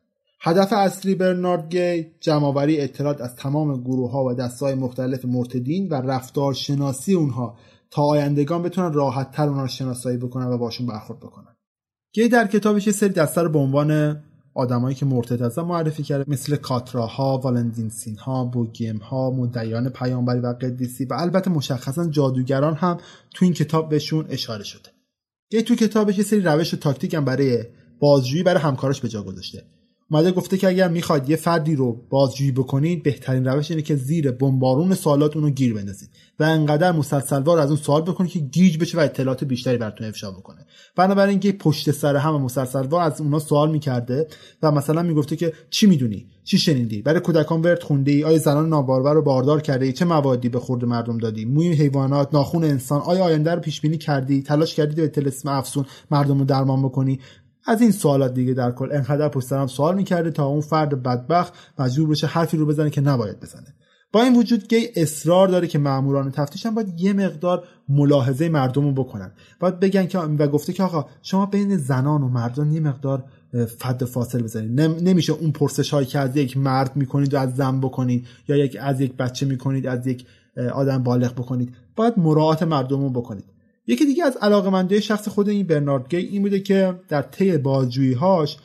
هدف 0.44 0.72
اصلی 0.72 1.14
برنارد 1.14 1.76
گی 1.76 2.06
جمعآوری 2.20 2.80
اطلاعات 2.80 3.20
از 3.20 3.36
تمام 3.36 3.80
گروه 3.80 4.10
ها 4.10 4.24
و 4.24 4.34
دستای 4.34 4.74
مختلف 4.74 5.24
مرتدین 5.24 5.88
و 5.88 5.94
رفتار 5.94 6.54
شناسی 6.54 7.14
اونها 7.14 7.56
تا 7.90 8.02
آیندگان 8.02 8.62
بتونن 8.62 8.92
راحت 8.92 9.30
تر 9.30 9.46
اونها 9.46 9.62
رو 9.62 9.68
شناسایی 9.68 10.18
بکنن 10.18 10.46
و 10.46 10.58
باشون 10.58 10.86
برخورد 10.86 11.20
بکنن 11.20 11.56
گی 12.14 12.28
در 12.28 12.46
کتابش 12.46 12.86
یه 12.86 12.92
سری 12.92 13.08
دسته 13.08 13.42
رو 13.42 13.48
به 13.48 13.58
عنوان 13.58 14.20
آدمایی 14.54 14.94
که 14.94 15.06
مرتد 15.06 15.42
هستن 15.42 15.62
معرفی 15.62 16.02
کرده 16.02 16.30
مثل 16.30 16.56
کاتراها، 16.56 17.38
والندینسین 17.38 18.16
ها، 18.16 18.44
بوگیم 18.44 18.96
ها، 18.96 19.30
مدعیان 19.30 19.88
پیامبری 19.88 20.40
و 20.40 20.46
قدیسی 20.46 21.04
و 21.04 21.14
البته 21.14 21.50
مشخصا 21.50 22.08
جادوگران 22.08 22.74
هم 22.74 22.98
تو 23.34 23.44
این 23.44 23.54
کتاب 23.54 23.88
بهشون 23.88 24.26
اشاره 24.28 24.64
شده. 24.64 24.88
گی 25.50 25.62
تو 25.62 25.74
کتابش 25.74 26.18
یه 26.18 26.24
سری 26.24 26.40
روش 26.40 26.74
و 26.74 26.76
تاکتیک 26.76 27.14
هم 27.14 27.24
برای 27.24 27.64
بازجویی 28.00 28.42
برای 28.42 28.62
همکاراش 28.62 29.00
به 29.00 29.08
جا 29.08 29.22
گذاشته. 29.22 29.62
اومده 30.12 30.32
گفته 30.32 30.56
که 30.56 30.68
اگر 30.68 30.88
می‌خواید 30.88 31.30
یه 31.30 31.36
فردی 31.36 31.76
رو 31.76 32.00
بازجویی 32.10 32.52
بکنید 32.52 33.02
بهترین 33.02 33.44
روش 33.44 33.70
اینه 33.70 33.82
که 33.82 33.96
زیر 33.96 34.30
بمبارون 34.30 34.94
سوالات 34.94 35.36
اونو 35.36 35.50
گیر 35.50 35.74
بندازید 35.74 36.10
و 36.38 36.44
انقدر 36.44 36.92
مسلسلوار 36.92 37.58
از 37.58 37.68
اون 37.68 37.76
سوال 37.76 38.02
بکنید 38.02 38.30
که 38.30 38.38
گیج 38.38 38.78
بشه 38.78 38.98
و 38.98 39.00
اطلاعات 39.00 39.44
بیشتری 39.44 39.76
براتون 39.76 40.06
افشا 40.06 40.30
بکنه. 40.30 40.66
بنابراین 40.96 41.30
اینکه 41.30 41.52
پشت 41.52 41.90
سر 41.90 42.16
هم 42.16 42.42
مسلسلوار 42.42 43.02
از 43.02 43.20
اونا 43.20 43.38
سوال 43.38 43.70
می‌کرده 43.70 44.26
و 44.62 44.70
مثلا 44.70 45.02
می‌گفته 45.02 45.36
که 45.36 45.52
چی 45.70 45.86
می‌دونی؟ 45.86 46.26
چی 46.44 46.58
شنیدی؟ 46.58 47.02
برای 47.02 47.20
کودکان 47.20 47.62
ورد 47.62 47.82
خونده 47.82 48.10
ای 48.10 48.24
آیا 48.24 48.38
زنان 48.38 48.68
نابارور 48.68 49.14
رو 49.14 49.22
باردار 49.22 49.60
کرده 49.60 49.86
ای 49.86 49.92
چه 49.92 50.04
موادی 50.04 50.48
به 50.48 50.60
خورد 50.60 50.84
مردم 50.84 51.18
دادی؟ 51.18 51.44
موی 51.44 51.72
حیوانات 51.72 52.34
ناخون 52.34 52.64
انسان 52.64 53.00
آیا 53.00 53.24
آینده 53.24 53.54
رو 53.54 53.60
پیش 53.60 53.80
بینی 53.80 53.98
کردی؟ 53.98 54.42
تلاش 54.42 54.74
کردی 54.74 54.94
به 54.94 55.08
تلسم 55.08 55.48
افسون 55.48 55.84
مردم 56.10 56.38
رو 56.38 56.44
درمان 56.44 56.82
بکنی؟ 56.82 57.20
از 57.66 57.80
این 57.80 57.90
سوالات 57.90 58.34
دیگه 58.34 58.54
در 58.54 58.70
کل 58.70 58.88
انقدر 58.92 59.28
پشت 59.28 59.46
سرم 59.46 59.66
سوال 59.66 59.94
می‌کرده 59.94 60.30
تا 60.30 60.46
اون 60.46 60.60
فرد 60.60 61.02
بدبخت 61.02 61.52
مجبور 61.78 62.08
بشه 62.08 62.26
حرفی 62.26 62.56
رو 62.56 62.66
بزنه 62.66 62.90
که 62.90 63.00
نباید 63.00 63.40
بزنه. 63.40 63.74
با 64.12 64.22
این 64.22 64.36
وجود 64.36 64.68
گی 64.68 64.88
اصرار 64.96 65.48
داره 65.48 65.66
که 65.66 65.78
ماموران 65.78 66.30
تفتیش 66.30 66.66
هم 66.66 66.74
باید 66.74 67.00
یه 67.00 67.12
مقدار 67.12 67.64
ملاحظه 67.88 68.48
مردم 68.48 68.84
رو 68.84 68.92
بکنن. 68.92 69.32
باید 69.60 69.80
بگن 69.80 70.06
که 70.06 70.18
و 70.18 70.46
گفته 70.48 70.72
که 70.72 70.82
آقا 70.82 71.06
شما 71.22 71.46
بین 71.46 71.76
زنان 71.76 72.22
و 72.22 72.28
مردان 72.28 72.72
یه 72.72 72.80
مقدار 72.80 73.24
فد 73.78 74.04
فاصله 74.04 74.42
بزنید 74.42 74.80
نمیشه 74.80 75.32
اون 75.32 75.52
پرسش 75.52 75.90
هایی 75.90 76.06
که 76.06 76.18
از 76.18 76.36
یک 76.36 76.56
مرد 76.56 76.96
می‌کنید 76.96 77.34
و 77.34 77.38
از 77.38 77.56
زن 77.56 77.80
بکنید 77.80 78.26
یا 78.48 78.56
یک 78.56 78.76
از 78.80 79.00
یک 79.00 79.16
بچه 79.16 79.46
می‌کنید 79.46 79.86
از 79.86 80.06
یک 80.06 80.26
آدم 80.74 81.02
بالغ 81.02 81.32
بکنید. 81.32 81.74
باید 81.96 82.18
مراعات 82.18 82.62
مردم 82.62 83.00
رو 83.00 83.10
بکنید. 83.10 83.44
یکی 83.86 84.04
دیگه 84.04 84.24
از 84.24 84.36
علاقه 84.36 85.00
شخص 85.00 85.28
خود 85.28 85.48
این 85.48 85.66
برنارد 85.66 86.08
گی 86.08 86.16
این 86.16 86.42
بوده 86.42 86.60
که 86.60 87.00
در 87.08 87.22
طی 87.22 87.58
بازجویی 87.58 88.12
هاش 88.12 88.56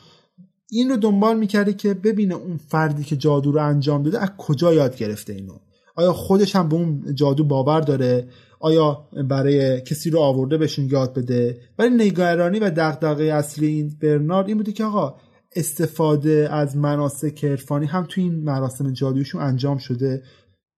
این 0.70 0.88
رو 0.88 0.96
دنبال 0.96 1.38
می‌کرده 1.38 1.72
که 1.72 1.94
ببینه 1.94 2.34
اون 2.34 2.56
فردی 2.56 3.04
که 3.04 3.16
جادو 3.16 3.52
رو 3.52 3.62
انجام 3.62 4.02
داده 4.02 4.18
از 4.18 4.30
کجا 4.38 4.74
یاد 4.74 4.96
گرفته 4.96 5.32
اینو. 5.32 5.58
آیا 5.96 6.12
خودش 6.12 6.56
هم 6.56 6.68
به 6.68 6.76
اون 6.76 7.14
جادو 7.14 7.44
باور 7.44 7.80
داره؟ 7.80 8.28
آیا 8.60 9.08
برای 9.28 9.80
کسی 9.80 10.10
رو 10.10 10.20
آورده 10.20 10.58
بهشون 10.58 10.88
یاد 10.90 11.14
بده؟ 11.14 11.60
ولی 11.78 11.94
نگرانی 11.94 12.58
و 12.58 12.70
دغدغه 12.70 13.24
اصلی 13.24 13.66
این 13.66 13.96
برنارد 14.02 14.48
این 14.48 14.56
بوده 14.56 14.72
که 14.72 14.84
آقا 14.84 15.14
استفاده 15.56 16.48
از 16.52 16.76
مناسک 16.76 17.44
عرفانی 17.44 17.86
هم 17.86 18.06
تو 18.08 18.20
این 18.20 18.34
مراسم 18.44 18.92
جادویشون 18.92 19.42
انجام 19.42 19.78
شده. 19.78 20.22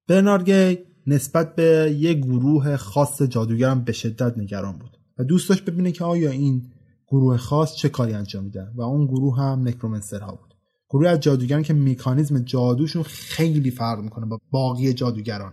برنارد 0.08 0.50
گی 0.50 0.78
نسبت 1.10 1.54
به 1.54 1.96
یک 1.98 2.18
گروه 2.18 2.76
خاص 2.76 3.22
جادوگرم 3.22 3.84
به 3.84 3.92
شدت 3.92 4.38
نگران 4.38 4.78
بود 4.78 4.96
و 5.18 5.24
دوست 5.24 5.48
داشت 5.48 5.64
ببینه 5.64 5.92
که 5.92 6.04
آیا 6.04 6.30
این 6.30 6.62
گروه 7.08 7.36
خاص 7.36 7.74
چه 7.74 7.88
کاری 7.88 8.12
انجام 8.12 8.44
میدن 8.44 8.72
و 8.74 8.82
اون 8.82 9.06
گروه 9.06 9.38
هم 9.38 9.68
نکرومنسرها 9.68 10.30
بود. 10.30 10.54
گروه 10.90 11.08
از 11.08 11.20
جادوگران 11.20 11.62
که 11.62 11.72
میکانیزم 11.72 12.38
جادوشون 12.38 13.02
خیلی 13.02 13.70
فرق 13.70 13.98
می‌کنه 14.00 14.26
با 14.26 14.38
باقی 14.50 14.92
جادوگران. 14.92 15.52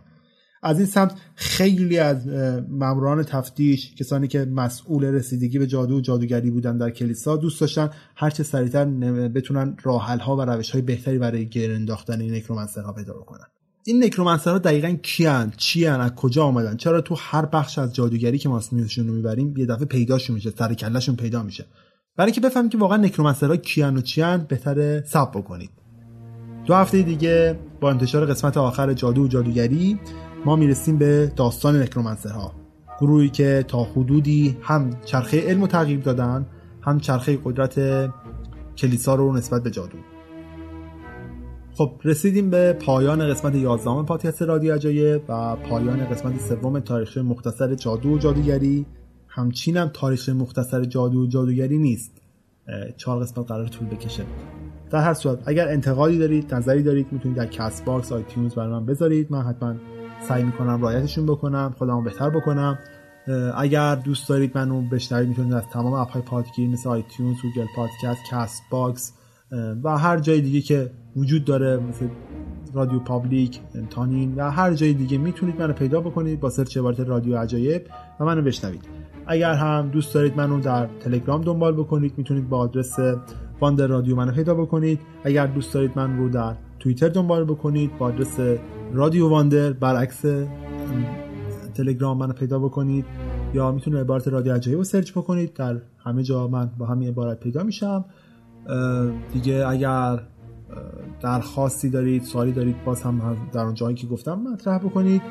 از 0.64 0.78
این 0.78 0.88
سمت 0.88 1.16
خیلی 1.36 1.98
از 1.98 2.28
ماموران 2.70 3.24
تفتیش 3.24 3.96
کسانی 3.96 4.28
که 4.28 4.46
مسئول 4.46 5.06
رسیدگی 5.06 5.60
به 5.60 5.68
جادو 5.68 5.98
و 5.98 6.02
جادوگری 6.02 6.52
بودن 6.52 6.78
در 6.78 6.90
کلیسا 6.90 7.36
دوست 7.36 7.62
داشتن 7.62 7.90
هرچه 8.16 8.44
سریعتر 8.44 8.86
بتونن 9.28 9.78
راحل 9.84 10.20
ها 10.20 10.36
و 10.36 10.42
روش 10.42 10.72
های 10.72 10.82
بهتری 10.82 11.18
برای 11.18 11.46
گیر 11.46 11.72
انداختن 11.72 12.22
این 12.22 12.34
نکرومنسرها 12.34 12.94
پیدا 12.94 13.14
بکنن. 13.14 13.46
این 13.88 14.04
نکرومنسرها 14.04 14.58
دقیقا 14.58 14.90
کیان؟ 14.90 15.54
چیان؟ 15.58 16.02
از 16.02 16.12
کجا 16.16 16.44
آمدن؟ 16.44 16.78
چرا 16.78 17.02
تو 17.02 17.16
هر 17.18 17.46
بخش 17.46 17.80
از 17.80 17.96
جادوگری 17.96 18.38
که 18.38 18.50
ما 18.50 18.58
اسمشون 18.58 19.08
رو 19.08 19.14
می‌بریم 19.14 19.58
یه 19.58 19.66
دفعه 19.66 19.86
پیداشون 19.86 20.34
میشه 20.34 20.50
سر 20.50 20.74
کلهشون 20.74 21.16
پیدا 21.16 21.44
میشه؟ 21.44 21.66
برای 22.18 22.32
اینکه 22.32 22.42
بفهمید 22.48 22.72
که 22.72 22.78
واقعا 22.78 22.98
نکرومنسرها 22.98 23.56
کیان 23.56 23.98
و 23.98 24.02
چیان 24.02 24.46
بهتره 24.50 25.04
سب 25.08 25.32
بکنید. 25.32 25.70
دو 26.66 26.74
هفته 26.74 27.02
دیگه 27.02 27.60
با 27.82 27.90
انتشار 27.90 28.26
قسمت 28.26 28.58
آخر 28.58 28.94
جادو 28.94 29.24
و 29.24 29.28
جادوگری 29.28 30.00
ما 30.46 30.56
می‌رسیم 30.56 30.98
به 30.98 31.32
داستان 31.36 31.82
نکرومنسرها. 31.82 32.54
گروهی 33.02 33.30
که 33.30 33.66
تا 33.68 33.84
حدودی 33.84 34.58
هم 34.62 34.90
چرخه 35.06 35.42
علم 35.42 35.64
و 35.64 35.68
تغییر 35.68 36.00
دادن 36.00 36.46
هم 36.82 37.00
چرخه 37.00 37.40
قدرت 37.44 38.10
کلیسا 38.78 39.16
رو 39.16 39.34
نسبت 39.34 39.64
به 39.64 39.72
جادو. 39.72 39.98
خب 41.78 41.92
رسیدیم 42.04 42.50
به 42.50 42.74
پایان 42.74 43.30
قسمت 43.30 43.56
11 43.56 44.04
پادکست 44.04 44.42
رادیو 44.42 44.74
عجایب 44.74 45.22
و 45.30 45.56
پایان 45.56 46.06
قسمت 46.06 46.42
سوم 46.42 46.80
تاریخ 46.80 47.18
مختصر 47.18 47.76
جادو 47.76 48.10
و 48.10 48.18
جادوگری. 48.18 48.86
همچین 49.28 49.78
هم 49.78 49.90
تاریخ 49.94 50.30
مختصر 50.30 50.84
جادو 50.84 51.24
و 51.24 51.28
جادوگری 51.28 51.78
نیست. 51.78 52.12
چهار 52.98 53.24
قسمت 53.24 53.48
قرار 53.48 53.68
طول 53.68 53.88
بکشه. 53.88 54.24
در 54.90 55.00
هر 55.00 55.14
صورت 55.14 55.40
اگر 55.46 55.68
انتقادی 55.68 56.18
دارید 56.18 56.54
نظری 56.54 56.84
دارید 56.84 57.08
می‌تونید 57.12 57.38
در 57.38 57.46
Castbox 57.46 58.12
iTunes 58.12 58.54
برای 58.56 58.72
من 58.72 58.86
بذارید. 58.86 59.32
من 59.32 59.42
حتما 59.42 59.76
سعی 60.28 60.44
می‌کنم 60.44 60.82
رعایتشون 60.82 61.26
بکنم 61.26 61.76
خودمو 61.78 62.02
بهتر 62.02 62.30
بکنم. 62.30 62.80
اگر 63.56 63.96
دوست 63.96 64.30
دارید 64.30 64.58
منو 64.58 64.82
بشنوید 64.82 65.30
می‌تونید 65.30 65.54
از 65.54 65.64
تمام 65.74 65.94
اپ 65.94 66.10
های 66.10 66.22
پادگیر 66.22 66.70
مثل 66.70 66.90
iTunes 66.90 67.38
Google 67.42 67.68
Podcast 67.76 68.22
Castbox 68.32 69.14
و 69.84 69.98
هر 69.98 70.20
جای 70.20 70.42
دیگه 70.42 70.62
که 70.62 70.92
وجود 71.16 71.46
داره 71.46 71.78
مثل 71.78 72.08
RadioPublic 72.74 73.60
TuneIn 73.90 74.36
و 74.36 74.52
هر 74.52 74.74
جای 74.74 74.94
دیگه 74.94 75.18
می‌تونید 75.18 75.62
منو 75.62 75.74
پیدا 75.74 76.02
بکنید 76.02 76.40
با 76.40 76.50
search 76.50 76.78
عبارت 76.78 77.00
رادیو 77.00 77.38
عجایب 77.38 77.82
و 78.20 78.26
منو 78.26 78.42
بشنوید. 78.42 78.82
اگر 79.28 79.54
هم 79.54 79.90
دوست 79.90 80.14
دارید 80.14 80.38
منو 80.38 80.60
در 80.60 80.88
تلگرام 81.00 81.42
دنبال 81.42 81.74
بکنید 81.74 82.14
می‌تونید 82.18 82.50
با 82.50 82.58
آدرس 82.58 83.00
Wonder 83.62 83.88
Radio 83.88 84.16
منو 84.16 84.32
پیدا 84.32 84.54
بکنید. 84.54 85.00
اگر 85.24 85.48
دوست 85.48 85.74
دارید 85.74 85.92
من 85.96 86.18
رو 86.18 86.30
در 86.30 86.56
توییتر 86.80 87.10
دنبال 87.10 87.44
بکنید 87.44 87.98
با 87.98 88.06
آدرس 88.06 88.40
Radio 88.94 89.30
Wonder 89.30 89.74
برعکس 89.74 90.22
تلگرام 91.74 92.18
منو 92.18 92.34
پیدا 92.34 92.60
بکنید. 92.60 93.06
یا 93.54 93.72
می‌تونید 93.72 94.00
عبارت 94.00 94.28
رادیو 94.28 94.54
عجایب 94.54 94.78
رو 94.78 94.84
search 94.84 95.12
بکنید. 95.12 95.54
در 95.54 95.78
همه 95.98 96.24
جا 96.24 96.48
من 96.48 96.70
با 96.78 96.86
همین 96.86 97.10
عبارت 97.10 97.40
پیدا 97.40 97.64
میشم. 97.64 98.06
دیگه 99.34 99.68
اگر 99.68 100.20
درخواستی 101.22 101.90
دارید 101.90 102.24
سوالی 102.24 102.52
دارید 102.52 102.84
باز 102.84 103.02
هم 103.02 103.38
در 103.54 103.62
اون 103.62 103.74
جایی 103.74 103.96
که 103.96 104.08
گفتم 104.08 104.34
مطرح 104.34 104.78
بکنید. 104.78 105.22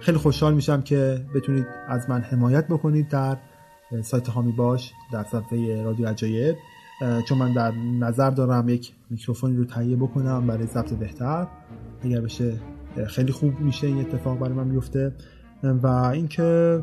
خیلی 0.00 0.18
خوشحال 0.18 0.54
میشم 0.54 0.82
که 0.82 1.24
بتونید 1.34 1.66
از 1.88 2.10
من 2.10 2.20
حمایت 2.20 2.68
بکنید 2.68 3.08
در 3.08 3.36
سایت 4.02 4.28
هامی 4.28 4.52
باش 4.52 4.92
در 5.12 5.24
صفحه 5.24 5.82
رادیو 5.82 6.08
عجایب. 6.08 6.56
چون 7.28 7.38
من 7.38 7.52
در 7.52 7.72
نظر 8.00 8.30
دارم 8.30 8.68
یک 8.68 8.92
میکروفونی 9.10 9.56
رو 9.56 9.64
تهیه 9.64 9.96
بکنم 9.96 10.46
برای 10.46 10.66
ضبط 10.66 10.92
بهتر. 10.92 11.46
اگر 12.02 12.20
بشه 12.20 12.60
خیلی 13.06 13.32
خوب 13.32 13.60
میشه 13.60 13.86
این 13.86 14.00
اتفاق 14.00 14.38
برای 14.38 14.52
من 14.52 14.66
میفته 14.66 15.14
و 15.62 15.86
اینکه 15.86 16.80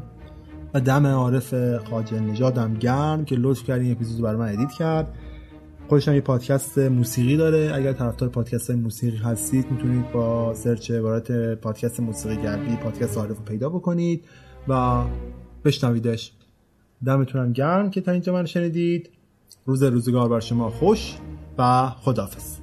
دم 0.86 1.06
عارف 1.06 1.54
خاجل 1.90 2.20
نژادم 2.20 2.74
گرم 2.74 3.26
که 3.26 3.36
لطف 3.36 3.64
کرد 3.64 3.82
این 3.82 3.92
اپیزود 3.92 4.22
برای 4.22 4.38
من 4.38 4.50
edit 4.54 4.72
کرد. 4.72 5.14
خودش 5.90 6.08
هم 6.08 6.16
یه 6.16 6.22
پادکست 6.22 6.78
موسیقی 6.78 7.38
داره. 7.38 7.72
اگر 7.76 7.94
طرفدار 7.94 8.30
پادکست 8.30 8.72
موسیقی 8.72 9.18
هستید 9.18 9.72
می‌تونید 9.72 10.12
با 10.12 10.54
search 10.54 10.92
عبارت 10.92 11.32
پادکست 11.54 12.00
موسیقی 12.00 12.38
گردی 12.38 12.76
پادکست 12.76 13.18
عارف 13.18 13.38
رو 13.38 13.44
پیدا 13.44 13.70
بکنید 13.70 14.26
و 14.68 15.04
بشنویدش. 15.66 16.32
دمتونم 17.06 17.54
گرم 17.54 17.90
که 17.90 18.02
تا 18.02 18.12
اینجا 18.12 18.34
من 18.34 18.46
شنیدید. 18.46 19.10
روز 19.66 19.84
روزگار 19.84 20.30
بر 20.30 20.40
شما 20.40 20.70
خوش 20.70 21.16
و 21.58 21.90
خدافظ 21.90 22.63